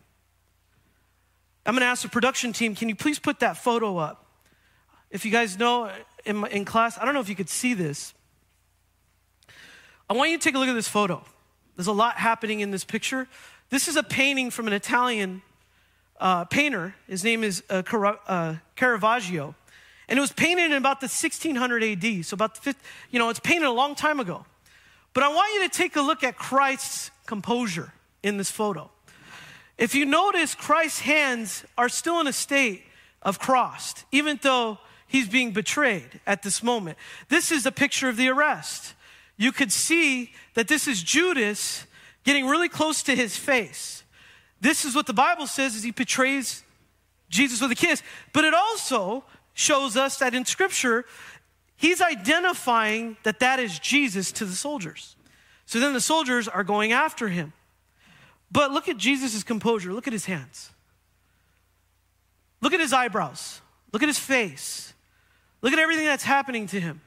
[1.65, 4.25] I'm to ask the production team, can you please put that photo up?
[5.09, 5.89] If you guys know
[6.25, 8.13] in, in class, I don't know if you could see this.
[10.09, 11.23] I want you to take a look at this photo.
[11.75, 13.27] There's a lot happening in this picture.
[13.69, 15.41] This is a painting from an Italian
[16.19, 16.95] uh, painter.
[17.07, 17.81] His name is uh,
[18.27, 19.55] uh, Caravaggio.
[20.07, 22.25] And it was painted in about the 1600 AD.
[22.25, 24.45] So about the fifth, you know, it's painted a long time ago.
[25.13, 28.89] But I want you to take a look at Christ's composure in this photo.
[29.77, 32.83] If you notice, Christ's hands are still in a state
[33.21, 36.97] of crossed, even though he's being betrayed at this moment.
[37.29, 38.93] This is a picture of the arrest.
[39.37, 41.85] You could see that this is Judas
[42.23, 44.03] getting really close to his face.
[44.61, 46.63] This is what the Bible says as he betrays
[47.29, 48.01] Jesus with a kiss.
[48.31, 51.05] But it also shows us that in scripture,
[51.75, 55.15] he's identifying that that is Jesus to the soldiers.
[55.65, 57.53] So then the soldiers are going after him.
[58.51, 59.91] But look at Jesus' composure.
[59.91, 60.69] Look at his hands.
[62.61, 63.61] Look at his eyebrows.
[63.91, 64.93] Look at his face.
[65.61, 67.01] Look at everything that's happening to him.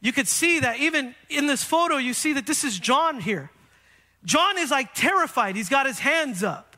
[0.00, 3.50] You could see that even in this photo, you see that this is John here.
[4.24, 5.56] John is like terrified.
[5.56, 6.76] He's got his hands up.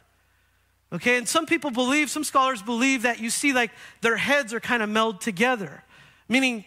[0.93, 4.61] Okay, and some people believe, some scholars believe that you see like their heads are
[4.61, 5.83] kind of melded together,
[6.29, 6.65] meaning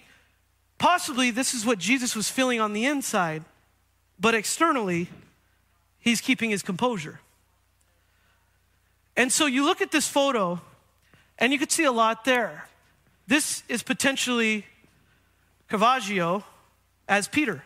[0.77, 3.43] possibly this is what Jesus was feeling on the inside,
[4.19, 5.09] but externally,
[5.99, 7.19] he's keeping his composure.
[9.17, 10.61] And so you look at this photo,
[11.39, 12.67] and you could see a lot there.
[13.27, 14.65] This is potentially
[15.71, 16.43] Caravaggio
[17.07, 17.63] as Peter.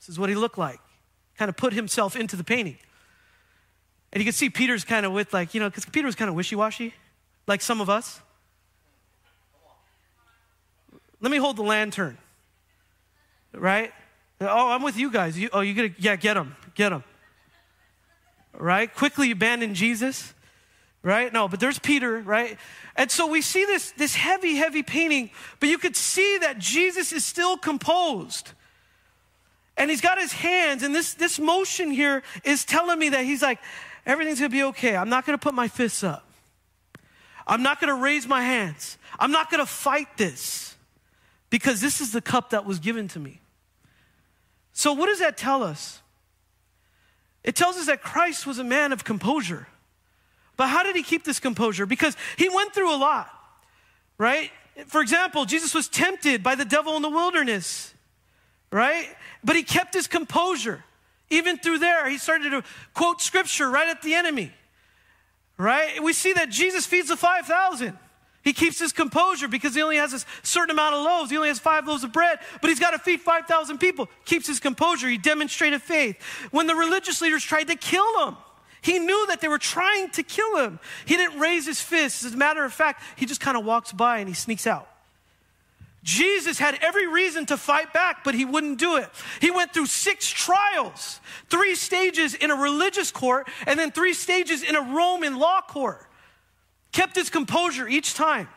[0.00, 0.80] This is what he looked like.
[1.38, 2.78] Kind of put himself into the painting.
[4.12, 6.28] And you can see Peter's kind of with, like, you know, because Peter was kind
[6.28, 6.94] of wishy washy,
[7.46, 8.20] like some of us.
[11.20, 12.18] Let me hold the lantern,
[13.52, 13.92] right?
[14.40, 15.38] Oh, I'm with you guys.
[15.38, 17.04] You, oh, you gotta, yeah, get him, get him
[18.58, 18.92] right?
[18.92, 20.34] Quickly abandon Jesus,
[21.02, 21.32] right?
[21.32, 22.56] No, but there's Peter, right?
[22.96, 27.12] And so we see this, this heavy, heavy painting, but you could see that Jesus
[27.12, 28.52] is still composed.
[29.76, 33.42] And he's got his hands, and this, this motion here is telling me that he's
[33.42, 33.58] like,
[34.06, 34.96] everything's gonna be okay.
[34.96, 36.26] I'm not gonna put my fists up.
[37.46, 38.98] I'm not gonna raise my hands.
[39.18, 40.76] I'm not gonna fight this
[41.50, 43.40] because this is the cup that was given to me.
[44.72, 46.00] So, what does that tell us?
[47.44, 49.66] It tells us that Christ was a man of composure.
[50.62, 51.86] But how did he keep this composure?
[51.86, 53.28] Because he went through a lot,
[54.16, 54.48] right?
[54.86, 57.92] For example, Jesus was tempted by the devil in the wilderness,
[58.70, 59.08] right?
[59.42, 60.84] But he kept his composure.
[61.30, 62.62] Even through there, he started to
[62.94, 64.52] quote scripture right at the enemy,
[65.58, 66.00] right?
[66.00, 67.98] We see that Jesus feeds the 5,000.
[68.44, 71.32] He keeps his composure because he only has a certain amount of loaves.
[71.32, 74.08] He only has five loaves of bread, but he's got to feed 5,000 people.
[74.26, 75.08] Keeps his composure.
[75.08, 76.22] He demonstrated faith.
[76.52, 78.36] When the religious leaders tried to kill him,
[78.82, 80.78] he knew that they were trying to kill him.
[81.06, 82.24] He didn't raise his fist.
[82.24, 84.88] As a matter of fact, he just kind of walks by and he sneaks out.
[86.02, 89.08] Jesus had every reason to fight back, but he wouldn't do it.
[89.40, 94.64] He went through six trials, three stages in a religious court, and then three stages
[94.64, 96.04] in a Roman law court
[96.90, 98.48] kept his composure each time.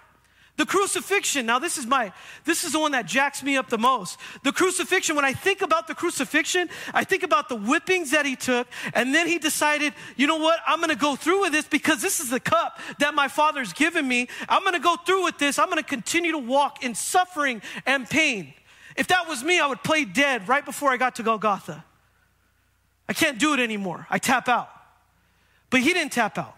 [0.58, 2.14] The crucifixion, now this is my,
[2.46, 4.18] this is the one that jacks me up the most.
[4.44, 8.38] The crucifixion, when I think about the crucifixion, I think about the whippings that he
[8.38, 12.02] took, and then he decided, you know what, I'm gonna go through with this because
[12.02, 14.30] this is the cup that my father's given me.
[14.48, 15.60] I'm gonna go through with this.
[15.60, 18.54] I'm gonna continue to walk in suffering and pain.
[18.96, 21.84] If that was me, I would play dead right before I got to Golgotha.
[23.10, 24.08] I can't do it anymore.
[24.10, 24.70] I tap out.
[25.70, 26.55] But he didn't tap out.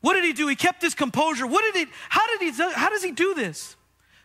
[0.00, 0.46] What did he do?
[0.46, 1.46] He kept his composure.
[1.46, 3.76] What did he, how did he, how does he do this?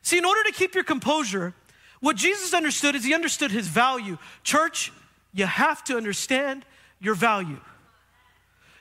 [0.01, 1.53] See, in order to keep your composure,
[1.99, 4.17] what Jesus understood is he understood his value.
[4.43, 4.91] Church,
[5.33, 6.65] you have to understand
[6.99, 7.59] your value.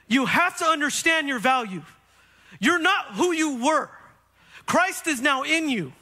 [0.08, 1.82] You have to understand your value.
[2.60, 3.88] You're not who you were.
[4.66, 5.92] Christ is now in you.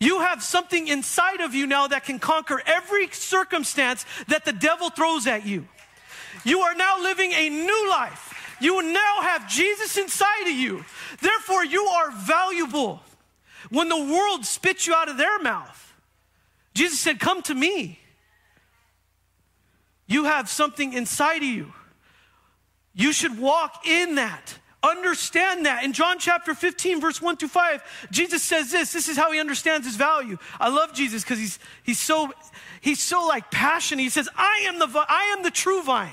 [0.00, 4.90] You have something inside of you now that can conquer every circumstance that the devil
[4.90, 5.68] throws at you.
[6.44, 8.31] You are now living a new life.
[8.62, 10.84] You now have Jesus inside of you.
[11.20, 13.00] Therefore, you are valuable.
[13.70, 15.94] When the world spits you out of their mouth,
[16.72, 17.98] Jesus said, Come to me.
[20.06, 21.72] You have something inside of you.
[22.94, 24.58] You should walk in that.
[24.82, 25.84] Understand that.
[25.84, 28.92] In John chapter 15, verse 1 through 5, Jesus says this.
[28.92, 30.38] This is how he understands his value.
[30.60, 32.32] I love Jesus because he's, he's so
[32.80, 34.02] he's so like passionate.
[34.02, 36.12] He says, I am the I am the true vine.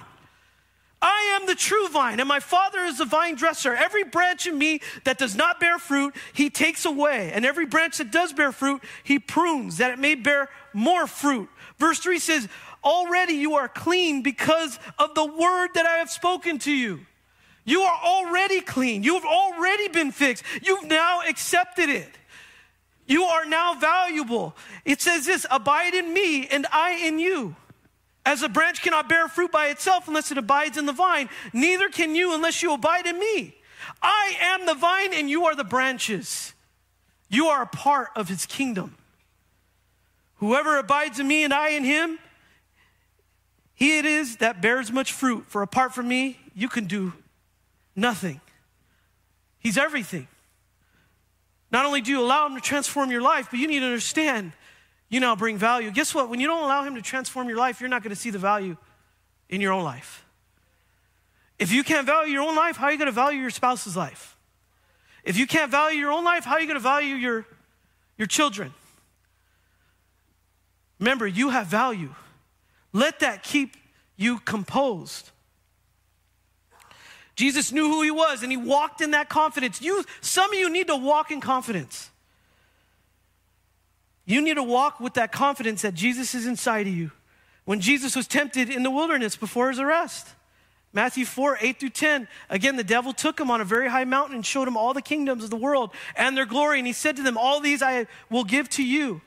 [1.01, 3.73] I am the true vine, and my Father is the vine dresser.
[3.73, 7.31] Every branch in me that does not bear fruit, he takes away.
[7.33, 11.49] And every branch that does bear fruit, he prunes, that it may bear more fruit.
[11.77, 12.49] Verse 3 says,
[12.83, 16.99] already you are clean because of the word that I have spoken to you.
[17.63, 19.03] You are already clean.
[19.03, 20.43] You've already been fixed.
[20.61, 22.09] You've now accepted it.
[23.05, 24.55] You are now valuable.
[24.85, 27.55] It says this abide in me and I in you.
[28.29, 31.89] As a branch cannot bear fruit by itself unless it abides in the vine, neither
[31.89, 33.55] can you unless you abide in me.
[34.03, 36.53] I am the vine and you are the branches.
[37.27, 38.95] You are a part of his kingdom.
[40.35, 42.19] Whoever abides in me and I in him,
[43.73, 45.45] he it is that bears much fruit.
[45.47, 47.13] For apart from me, you can do
[47.95, 48.41] nothing.
[49.57, 50.27] He's everything.
[51.71, 54.51] Not only do you allow him to transform your life, but you need to understand
[55.09, 55.91] you now bring value.
[55.91, 56.29] Guess what?
[56.29, 58.39] When you don't allow him to transform your life, you're not going to see the
[58.39, 58.77] value
[59.49, 60.23] in your own life.
[61.57, 63.97] If you can't value your own life, how are you going to value your spouse's
[63.97, 64.37] life?
[65.23, 67.45] If you can't value your own life, how are you going to value your,
[68.17, 68.73] your children?
[70.99, 72.13] Remember, you have value.
[72.93, 73.75] Let that keep
[74.15, 75.31] you composed.
[77.35, 79.81] Jesus knew who he was and he walked in that confidence.
[79.81, 82.09] You, some of you need to walk in confidence.
[84.29, 87.09] You need to walk with that confidence that Jesus is inside of you.
[87.65, 90.27] When Jesus was tempted in the wilderness before his arrest,
[90.93, 92.27] Matthew 4, 8 through 10.
[92.47, 95.01] Again, the devil took him on a very high mountain and showed him all the
[95.01, 96.77] kingdoms of the world and their glory.
[96.77, 99.21] And he said to them, All these I will give to you.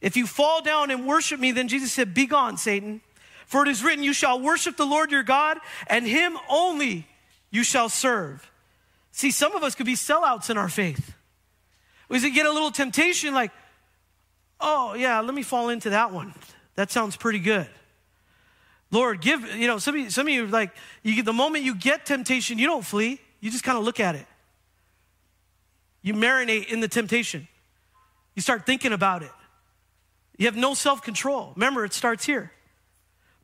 [0.00, 3.00] If you fall down and worship me, then Jesus said, Be gone, Satan.
[3.46, 7.08] For it is written, You shall worship the Lord your God, and him only
[7.50, 8.48] you shall serve.
[9.10, 11.14] See, some of us could be sellouts in our faith.
[12.08, 13.50] We get a little temptation like,
[14.60, 16.34] Oh, yeah, let me fall into that one.
[16.76, 17.68] That sounds pretty good.
[18.90, 20.70] Lord, give, you know, some of you, some of you like,
[21.02, 23.20] you, the moment you get temptation, you don't flee.
[23.40, 24.26] You just kind of look at it.
[26.02, 27.48] You marinate in the temptation.
[28.34, 29.32] You start thinking about it.
[30.36, 31.52] You have no self control.
[31.56, 32.52] Remember, it starts here.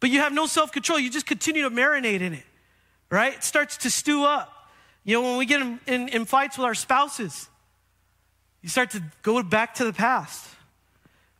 [0.00, 0.98] But you have no self control.
[0.98, 2.44] You just continue to marinate in it,
[3.10, 3.34] right?
[3.34, 4.52] It starts to stew up.
[5.04, 7.48] You know, when we get in, in, in fights with our spouses,
[8.60, 10.46] you start to go back to the past.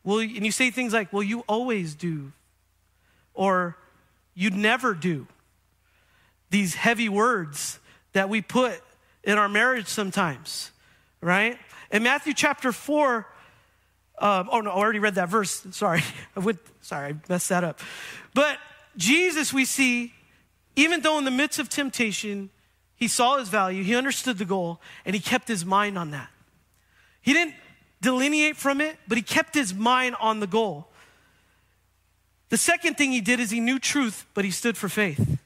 [0.05, 2.33] Well, and you say things like, well, you always do.
[3.35, 3.77] Or
[4.35, 5.27] you'd never do.
[6.51, 7.79] These heavy words
[8.13, 8.81] that we put
[9.25, 10.71] in our marriage sometimes,
[11.21, 11.59] right?
[11.91, 13.27] In Matthew chapter 4,
[14.19, 15.65] um, oh no, I already read that verse.
[15.71, 16.03] Sorry.
[16.37, 17.81] I went, sorry, I messed that up.
[18.35, 18.59] But
[18.97, 20.13] Jesus, we see,
[20.77, 22.51] even though in the midst of temptation,
[22.95, 26.29] he saw his value, he understood the goal, and he kept his mind on that.
[27.21, 27.55] He didn't
[28.03, 30.89] delineate from it, but he kept his mind on the goal.
[32.51, 35.39] The second thing he did is he knew truth, but he stood for faith.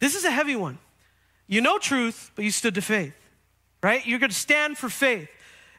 [0.00, 0.78] This is a heavy one.
[1.46, 3.14] You know truth, but you stood to faith,
[3.82, 4.06] right?
[4.06, 5.30] You're going to stand for faith.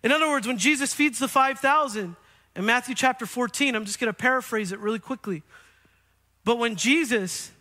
[0.03, 2.15] In other words, when Jesus feeds the 5,000
[2.55, 5.43] in Matthew chapter 14, I'm just going to paraphrase it really quickly.
[6.43, 7.51] But when Jesus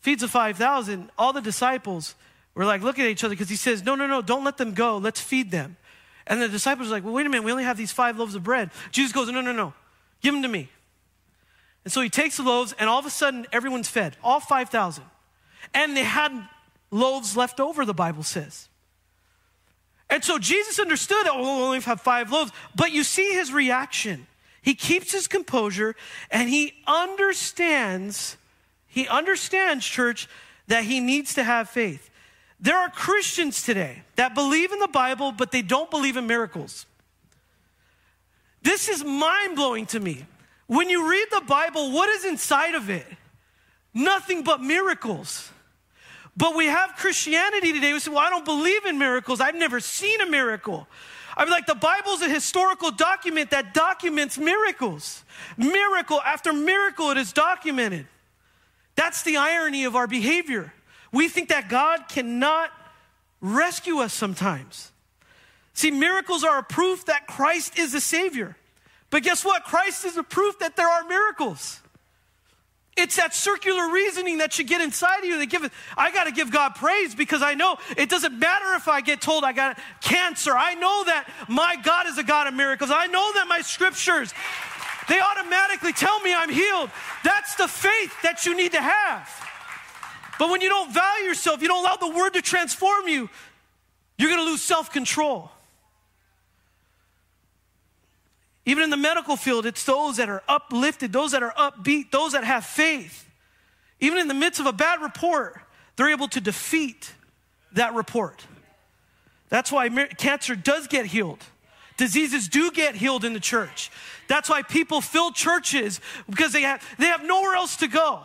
[0.00, 2.14] feeds the 5,000, all the disciples
[2.54, 4.74] were like looking at each other because he says, No, no, no, don't let them
[4.74, 4.98] go.
[4.98, 5.76] Let's feed them.
[6.28, 8.36] And the disciples are like, Well, wait a minute, we only have these five loaves
[8.36, 8.70] of bread.
[8.92, 9.72] Jesus goes, No, no, no,
[10.20, 10.68] give them to me.
[11.84, 15.02] And so he takes the loaves, and all of a sudden, everyone's fed, all 5,000.
[15.72, 16.32] And they had
[16.90, 18.68] loaves left over, the Bible says.
[20.10, 22.52] And so Jesus understood that, oh, we only have five loaves.
[22.74, 24.26] But you see his reaction.
[24.62, 25.94] He keeps his composure
[26.30, 28.36] and he understands,
[28.86, 30.28] he understands, church,
[30.66, 32.10] that he needs to have faith.
[32.60, 36.86] There are Christians today that believe in the Bible, but they don't believe in miracles.
[38.62, 40.26] This is mind blowing to me.
[40.66, 43.06] When you read the Bible, what is inside of it?
[43.94, 45.50] Nothing but miracles.
[46.36, 47.92] But we have Christianity today.
[47.92, 49.40] We say, well, I don't believe in miracles.
[49.40, 50.86] I've never seen a miracle.
[51.36, 55.24] I mean, like the Bible's a historical document that documents miracles.
[55.56, 58.06] Miracle after miracle, it is documented.
[58.96, 60.72] That's the irony of our behavior.
[61.12, 62.70] We think that God cannot
[63.40, 64.92] rescue us sometimes.
[65.74, 68.56] See, miracles are a proof that Christ is the Savior.
[69.10, 69.64] But guess what?
[69.64, 71.80] Christ is a proof that there are miracles.
[72.96, 75.70] It's that circular reasoning that should get inside of you that give it.
[75.96, 79.20] I got to give God praise because I know it doesn't matter if I get
[79.20, 80.50] told I got cancer.
[80.52, 82.90] I know that my God is a God of miracles.
[82.92, 84.34] I know that my scriptures,
[85.08, 86.90] they automatically tell me I'm healed.
[87.22, 89.47] That's the faith that you need to have.
[90.38, 93.28] But when you don't value yourself, you don't allow the word to transform you,
[94.16, 95.50] you're going to lose self control.
[98.64, 102.32] Even in the medical field, it's those that are uplifted, those that are upbeat, those
[102.32, 103.26] that have faith.
[103.98, 105.58] Even in the midst of a bad report,
[105.96, 107.14] they're able to defeat
[107.72, 108.44] that report.
[109.48, 111.42] That's why cancer does get healed.
[111.96, 113.90] Diseases do get healed in the church.
[114.28, 118.24] That's why people fill churches because they have, they have nowhere else to go.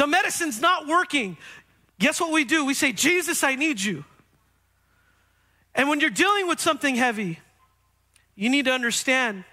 [0.00, 1.36] The medicine's not working.
[1.98, 2.64] Guess what we do?
[2.64, 4.06] We say, Jesus, I need you.
[5.74, 7.38] And when you're dealing with something heavy,
[8.34, 9.44] you need to understand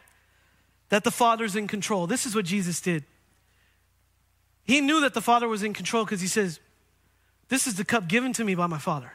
[0.87, 2.07] that the Father's in control.
[2.07, 3.03] This is what Jesus did.
[4.63, 6.61] He knew that the Father was in control because he says,
[7.49, 9.11] This is the cup given to me by my Father.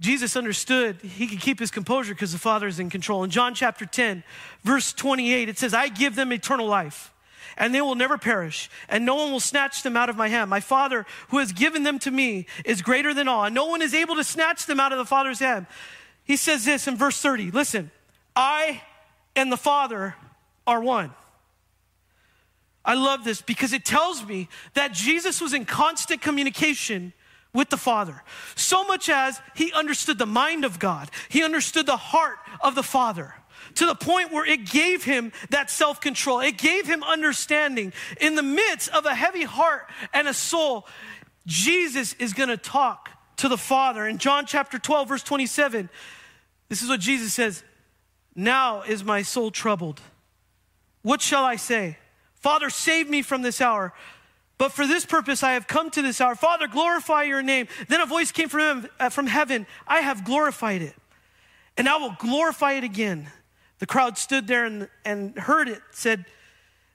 [0.00, 3.22] Jesus understood he could keep his composure because the Father is in control.
[3.22, 4.24] In John chapter 10,
[4.64, 7.12] verse 28, it says, I give them eternal life,
[7.56, 10.50] and they will never perish, and no one will snatch them out of my hand.
[10.50, 13.82] My Father, who has given them to me, is greater than all, and no one
[13.82, 15.66] is able to snatch them out of the Father's hand.
[16.24, 17.90] He says this in verse 30 Listen,
[18.34, 18.82] I
[19.36, 20.14] and the Father
[20.66, 21.12] are one.
[22.84, 27.12] I love this because it tells me that Jesus was in constant communication
[27.54, 28.22] with the Father.
[28.56, 32.82] So much as he understood the mind of God, he understood the heart of the
[32.82, 33.34] Father
[33.76, 36.40] to the point where it gave him that self control.
[36.40, 37.92] It gave him understanding.
[38.20, 40.86] In the midst of a heavy heart and a soul,
[41.46, 44.06] Jesus is going to talk to the Father.
[44.06, 45.88] In John chapter 12, verse 27,
[46.68, 47.62] this is what Jesus says
[48.34, 50.00] Now is my soul troubled.
[51.02, 51.98] What shall I say?
[52.36, 53.92] Father, save me from this hour.
[54.58, 56.36] But for this purpose I have come to this hour.
[56.36, 57.66] Father, glorify your name.
[57.88, 60.94] Then a voice came from, him, uh, from heaven I have glorified it,
[61.76, 63.28] and I will glorify it again.
[63.82, 66.24] The crowd stood there and, and heard it, said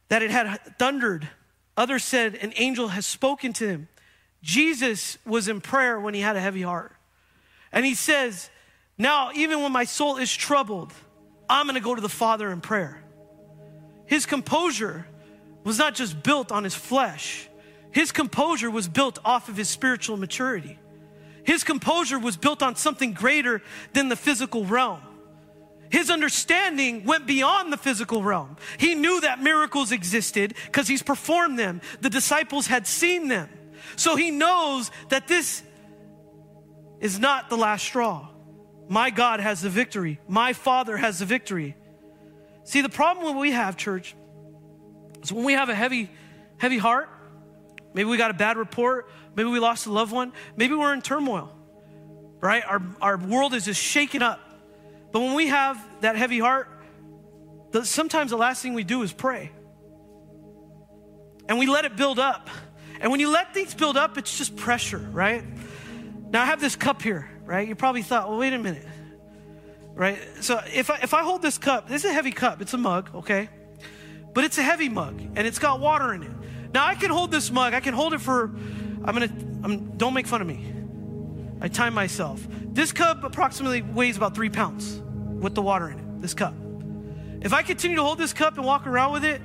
[0.07, 1.27] that it had thundered.
[1.75, 3.89] Others said, An angel has spoken to him.
[4.41, 6.93] Jesus was in prayer when he had a heavy heart.
[7.73, 8.49] And he says,
[8.97, 10.93] Now, even when my soul is troubled,
[11.49, 13.03] I'm going to go to the Father in prayer.
[14.05, 15.05] His composure
[15.65, 17.49] was not just built on his flesh,
[17.91, 20.79] his composure was built off of his spiritual maturity.
[21.43, 23.61] His composure was built on something greater
[23.91, 25.01] than the physical realm.
[25.89, 28.57] His understanding went beyond the physical realm.
[28.77, 31.81] He knew that miracles existed because he's performed them.
[32.01, 33.49] The disciples had seen them.
[33.95, 35.63] So he knows that this
[36.99, 38.27] is not the last straw.
[38.89, 40.19] My God has the victory.
[40.27, 41.75] My Father has the victory.
[42.63, 44.15] See, the problem we have, church,
[45.23, 46.09] is when we have a heavy,
[46.57, 47.09] heavy heart,
[47.97, 49.09] Maybe we got a bad report.
[49.35, 50.31] Maybe we lost a loved one.
[50.55, 51.51] Maybe we're in turmoil,
[52.39, 52.63] right?
[52.63, 54.39] Our, our world is just shaken up.
[55.11, 56.69] But when we have that heavy heart,
[57.71, 59.51] the, sometimes the last thing we do is pray.
[61.49, 62.49] And we let it build up.
[62.99, 65.43] And when you let things build up, it's just pressure, right?
[66.29, 67.67] Now I have this cup here, right?
[67.67, 68.85] You probably thought, well, wait a minute,
[69.93, 70.19] right?
[70.41, 72.77] So if I, if I hold this cup, this is a heavy cup, it's a
[72.77, 73.49] mug, okay?
[74.33, 76.31] But it's a heavy mug and it's got water in it.
[76.73, 77.73] Now I can hold this mug.
[77.73, 78.55] I can hold it for.
[79.03, 79.29] I'm gonna.
[79.63, 80.73] I'm, don't make fun of me.
[81.61, 82.45] I time myself.
[82.49, 85.01] This cup approximately weighs about three pounds
[85.41, 86.21] with the water in it.
[86.21, 86.53] This cup.
[87.41, 89.41] If I continue to hold this cup and walk around with it,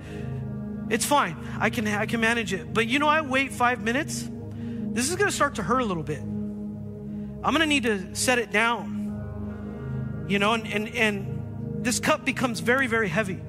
[0.90, 1.36] it's fine.
[1.58, 2.72] I can I can manage it.
[2.72, 4.28] But you know, I wait five minutes.
[4.92, 6.20] This is gonna start to hurt a little bit.
[6.20, 10.26] I'm gonna need to set it down.
[10.28, 13.40] You know, and and, and this cup becomes very very heavy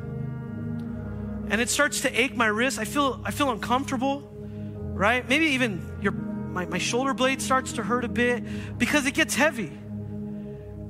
[1.50, 2.80] and it starts to ache my wrist.
[2.80, 5.28] I feel I feel uncomfortable, right?
[5.28, 6.14] Maybe even your
[6.54, 9.72] my, my shoulder blade starts to hurt a bit because it gets heavy.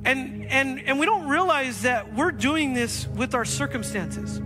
[0.05, 4.41] And and and we don't realize that we're doing this with our circumstances.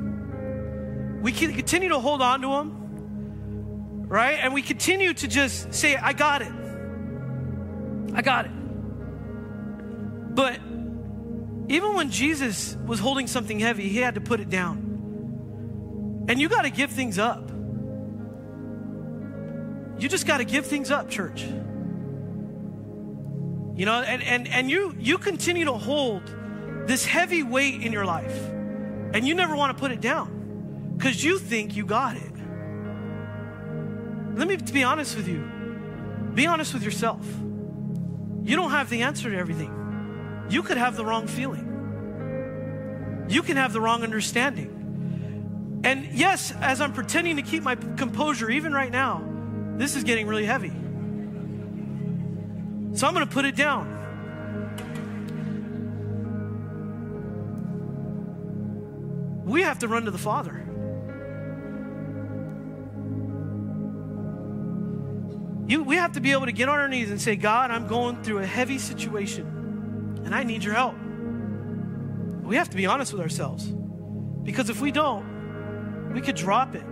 [1.22, 4.40] We can continue to hold on to them, right?
[4.40, 6.52] And we continue to just say, I got it.
[8.14, 8.52] I got it.
[10.36, 10.60] But
[11.70, 16.26] even when Jesus was holding something heavy, he had to put it down.
[16.30, 17.50] And you got to give things up.
[20.00, 21.44] You just got to give things up, church.
[23.76, 26.24] You know, and, and, and you, you continue to hold
[26.88, 28.36] this heavy weight in your life,
[29.14, 32.32] and you never want to put it down because you think you got it.
[34.36, 35.42] Let me be honest with you.
[36.34, 37.26] Be honest with yourself.
[38.44, 40.46] You don't have the answer to everything.
[40.50, 43.26] You could have the wrong feeling.
[43.30, 45.82] You can have the wrong understanding.
[45.84, 49.22] And yes, as I'm pretending to keep my composure, even right now,
[49.78, 50.72] this is getting really heavy.
[52.98, 53.94] So I'm going to put it down.
[59.46, 60.64] We have to run to the Father.
[65.68, 67.88] You, we have to be able to get on our knees and say, God, I'm
[67.88, 70.96] going through a heavy situation and I need your help.
[72.44, 73.66] We have to be honest with ourselves.
[74.44, 76.84] Because if we don't, we could drop it.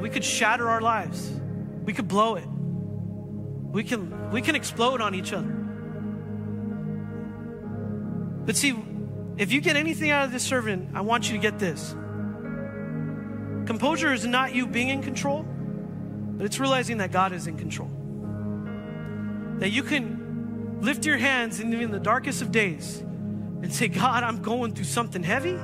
[0.00, 1.40] We could shatter our lives.
[1.84, 2.46] We could blow it.
[2.46, 5.50] We can, we can explode on each other.
[8.46, 8.74] But see,
[9.36, 11.94] if you get anything out of this sermon, I want you to get this.
[13.66, 15.44] Composure is not you being in control,
[16.36, 17.90] but it's realizing that God is in control.
[19.58, 24.22] That you can lift your hands in even the darkest of days and say, God,
[24.22, 25.58] I'm going through something heavy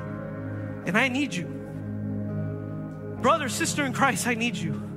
[0.86, 1.44] and I need you.
[3.20, 4.89] Brother, sister in Christ, I need you.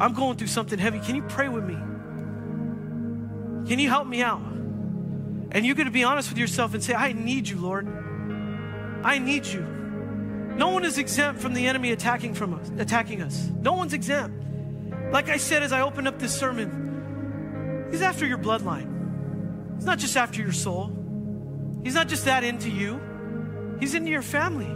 [0.00, 0.98] I'm going through something heavy.
[0.98, 1.74] Can you pray with me?
[3.68, 4.40] Can you help me out?
[4.40, 7.86] And you're going to be honest with yourself and say, I need you, Lord.
[9.04, 9.60] I need you.
[9.60, 13.50] No one is exempt from the enemy attacking from us, attacking us.
[13.60, 14.42] No one's exempt.
[15.12, 19.76] Like I said as I opened up this sermon, he's after your bloodline.
[19.76, 20.90] He's not just after your soul.
[21.82, 23.00] He's not just that into you.
[23.80, 24.70] He's into your family.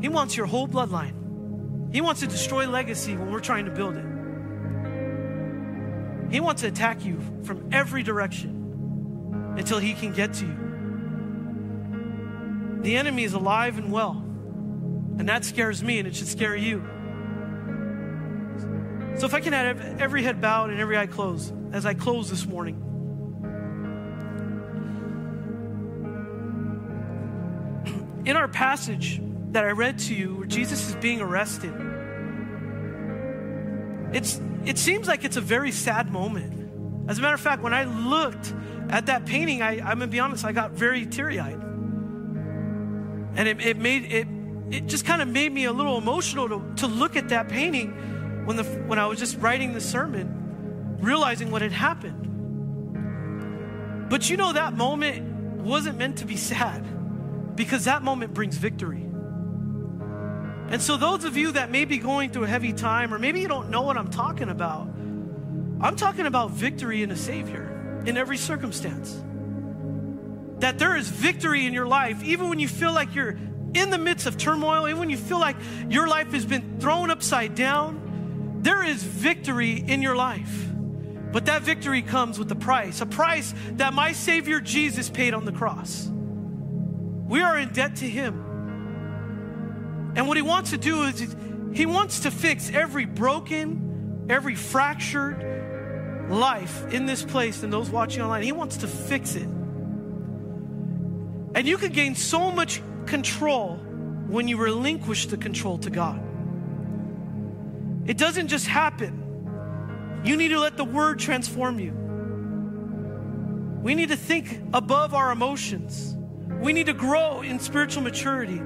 [0.00, 1.19] He wants your whole bloodline.
[1.92, 4.04] He wants to destroy legacy when we're trying to build it.
[6.30, 10.56] He wants to attack you from every direction until he can get to you.
[12.82, 14.12] The enemy is alive and well,
[15.18, 16.82] and that scares me, and it should scare you.
[19.18, 22.30] So, if I can have every head bowed and every eye closed as I close
[22.30, 22.76] this morning.
[28.24, 29.20] In our passage
[29.52, 31.74] that I read to you, where Jesus is being arrested,
[34.12, 37.08] it's, it seems like it's a very sad moment.
[37.08, 38.54] As a matter of fact, when I looked
[38.88, 41.60] at that painting, I, I'm gonna be honest, I got very teary eyed.
[43.36, 44.26] And it, it made it,
[44.70, 48.44] it just kind of made me a little emotional to, to look at that painting
[48.46, 52.26] when, the, when I was just writing the sermon, realizing what had happened.
[54.08, 59.09] But you know, that moment wasn't meant to be sad because that moment brings victory.
[60.70, 63.40] And so, those of you that may be going through a heavy time, or maybe
[63.40, 64.86] you don't know what I'm talking about,
[65.80, 69.20] I'm talking about victory in a Savior in every circumstance.
[70.60, 73.36] That there is victory in your life, even when you feel like you're
[73.74, 75.56] in the midst of turmoil, even when you feel like
[75.88, 80.68] your life has been thrown upside down, there is victory in your life.
[81.32, 85.44] But that victory comes with a price, a price that my Savior Jesus paid on
[85.44, 86.08] the cross.
[86.08, 88.49] We are in debt to Him.
[90.16, 91.36] And what He wants to do is
[91.72, 98.22] He wants to fix every broken, every fractured, life in this place and those watching
[98.22, 98.42] online.
[98.42, 99.48] He wants to fix it.
[101.54, 103.76] And you can gain so much control
[104.28, 106.22] when you relinquish the control to God.
[108.06, 110.20] It doesn't just happen.
[110.24, 111.92] You need to let the word transform you.
[113.82, 116.16] We need to think above our emotions.
[116.60, 118.60] We need to grow in spiritual maturity.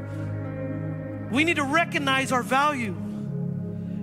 [1.34, 2.94] We need to recognize our value.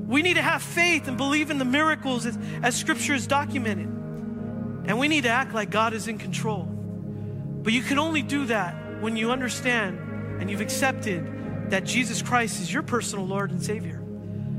[0.06, 3.88] We need to have faith and believe in the miracles as, as Scripture is documented.
[3.88, 6.64] And we need to act like God is in control.
[6.66, 12.60] But you can only do that when you understand and you've accepted that Jesus Christ
[12.60, 14.04] is your personal Lord and Savior.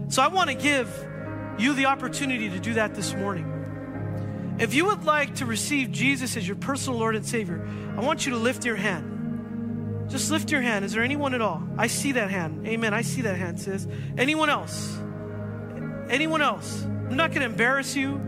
[0.09, 0.89] So I want to give
[1.59, 4.57] you the opportunity to do that this morning.
[4.59, 7.69] If you would like to receive Jesus as your personal Lord and Savior,
[7.99, 9.12] I want you to lift your hand.
[10.13, 10.85] Just lift your hand.
[10.85, 11.63] Is there anyone at all?
[11.79, 12.69] I see that hand.
[12.69, 12.93] Amen.
[12.93, 13.87] I see that hand, sis.
[14.19, 14.99] Anyone else?
[16.11, 16.85] Anyone else?
[16.85, 18.21] I'm not going to embarrass you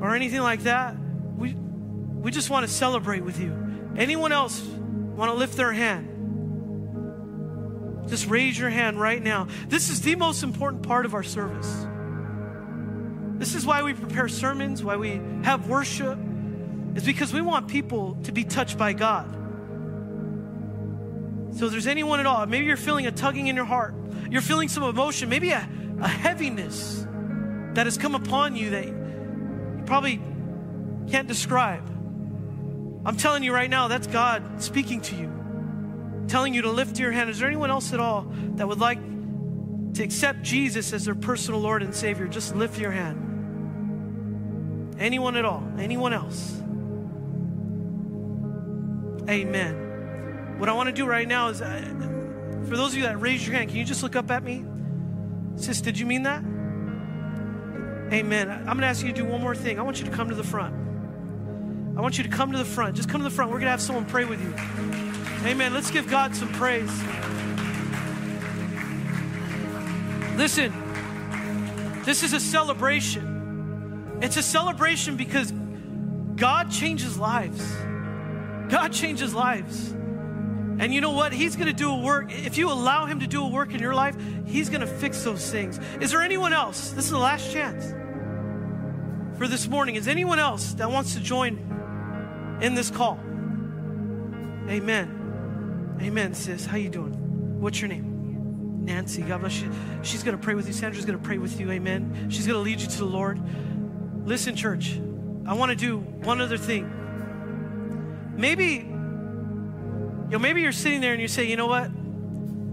[0.00, 0.96] or anything like that.
[1.36, 3.56] We, we just want to celebrate with you.
[3.96, 6.08] Anyone else want to lift their hand?
[8.08, 9.46] Just raise your hand right now.
[9.68, 11.86] This is the most important part of our service.
[13.38, 16.18] This is why we prepare sermons, why we have worship,
[16.96, 19.43] is because we want people to be touched by God.
[21.56, 23.94] So if there's anyone at all, maybe you're feeling a tugging in your heart,
[24.28, 25.68] you're feeling some emotion, maybe a,
[26.00, 27.06] a heaviness
[27.74, 30.20] that has come upon you that you probably
[31.08, 31.86] can't describe.
[33.06, 37.12] I'm telling you right now, that's God speaking to you, telling you to lift your
[37.12, 37.28] hand.
[37.30, 38.26] Is there anyone else at all
[38.56, 38.98] that would like
[39.94, 42.26] to accept Jesus as their personal Lord and Savior?
[42.26, 44.96] Just lift your hand.
[44.98, 45.62] Anyone at all?
[45.78, 46.60] Anyone else?
[49.28, 49.83] Amen.
[50.58, 51.82] What I want to do right now is, uh,
[52.68, 54.64] for those of you that raised your hand, can you just look up at me?
[55.56, 56.42] Sis, did you mean that?
[58.12, 58.50] Amen.
[58.50, 59.78] I'm going to ask you to do one more thing.
[59.78, 60.74] I want you to come to the front.
[61.96, 62.96] I want you to come to the front.
[62.96, 63.50] Just come to the front.
[63.50, 64.54] We're going to have someone pray with you.
[65.48, 65.72] Amen.
[65.74, 66.90] Let's give God some praise.
[70.36, 70.72] Listen,
[72.04, 74.18] this is a celebration.
[74.22, 75.52] It's a celebration because
[76.36, 77.64] God changes lives.
[78.68, 79.94] God changes lives.
[80.78, 81.32] And you know what?
[81.32, 82.32] He's going to do a work.
[82.32, 84.16] If you allow Him to do a work in your life,
[84.46, 85.78] He's going to fix those things.
[86.00, 86.90] Is there anyone else?
[86.90, 87.92] This is the last chance
[89.38, 89.96] for this morning.
[89.96, 93.18] Is anyone else that wants to join in this call?
[94.68, 95.98] Amen.
[96.00, 96.66] Amen, sis.
[96.66, 97.60] How you doing?
[97.60, 98.84] What's your name?
[98.84, 99.22] Nancy.
[99.22, 99.70] God bless you.
[100.02, 100.72] She's going to pray with you.
[100.72, 101.70] Sandra's going to pray with you.
[101.70, 102.28] Amen.
[102.30, 103.40] She's going to lead you to the Lord.
[104.26, 105.00] Listen, church.
[105.46, 106.90] I want to do one other thing.
[108.36, 108.93] Maybe,
[110.34, 111.90] know, maybe you're sitting there and you say, you know what?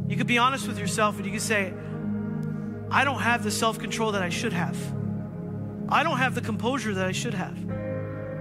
[0.10, 1.74] You could be honest with yourself and you could say,
[2.90, 4.78] I don't have the self control that I should have.
[5.88, 7.58] I don't have the composure that I should have.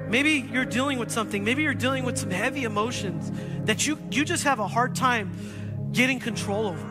[0.08, 1.44] Maybe you're dealing with something.
[1.44, 3.30] Maybe you're dealing with some heavy emotions
[3.66, 5.30] that you, you just have a hard time
[5.92, 6.86] getting control over.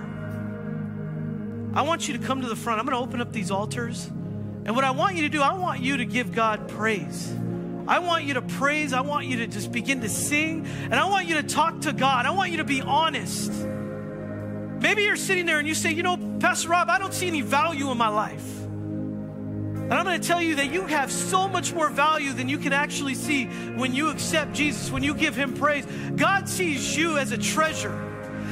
[1.73, 2.79] I want you to come to the front.
[2.79, 4.05] I'm going to open up these altars.
[4.05, 7.33] And what I want you to do, I want you to give God praise.
[7.89, 8.93] I want you to praise.
[8.93, 10.67] I want you to just begin to sing.
[10.83, 12.27] And I want you to talk to God.
[12.27, 13.51] I want you to be honest.
[13.51, 17.41] Maybe you're sitting there and you say, you know, Pastor Rob, I don't see any
[17.41, 18.61] value in my life.
[18.63, 22.59] And I'm going to tell you that you have so much more value than you
[22.59, 25.87] can actually see when you accept Jesus, when you give Him praise.
[26.15, 27.97] God sees you as a treasure.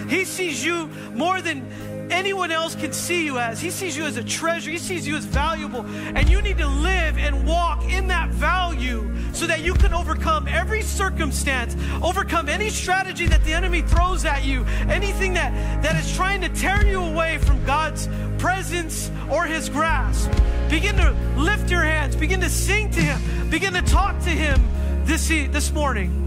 [0.10, 1.70] He sees you more than
[2.10, 3.60] anyone else can see you as.
[3.60, 4.72] He sees you as a treasure.
[4.72, 5.86] He sees you as valuable.
[5.86, 10.48] And you need to live and walk in that value so that you can overcome
[10.48, 16.16] every circumstance, overcome any strategy that the enemy throws at you, anything that, that is
[16.16, 20.32] trying to tear you away from God's presence or his grasp.
[20.70, 24.60] Begin to lift your hands, begin to sing to him, begin to talk to him
[25.06, 26.27] this, this morning.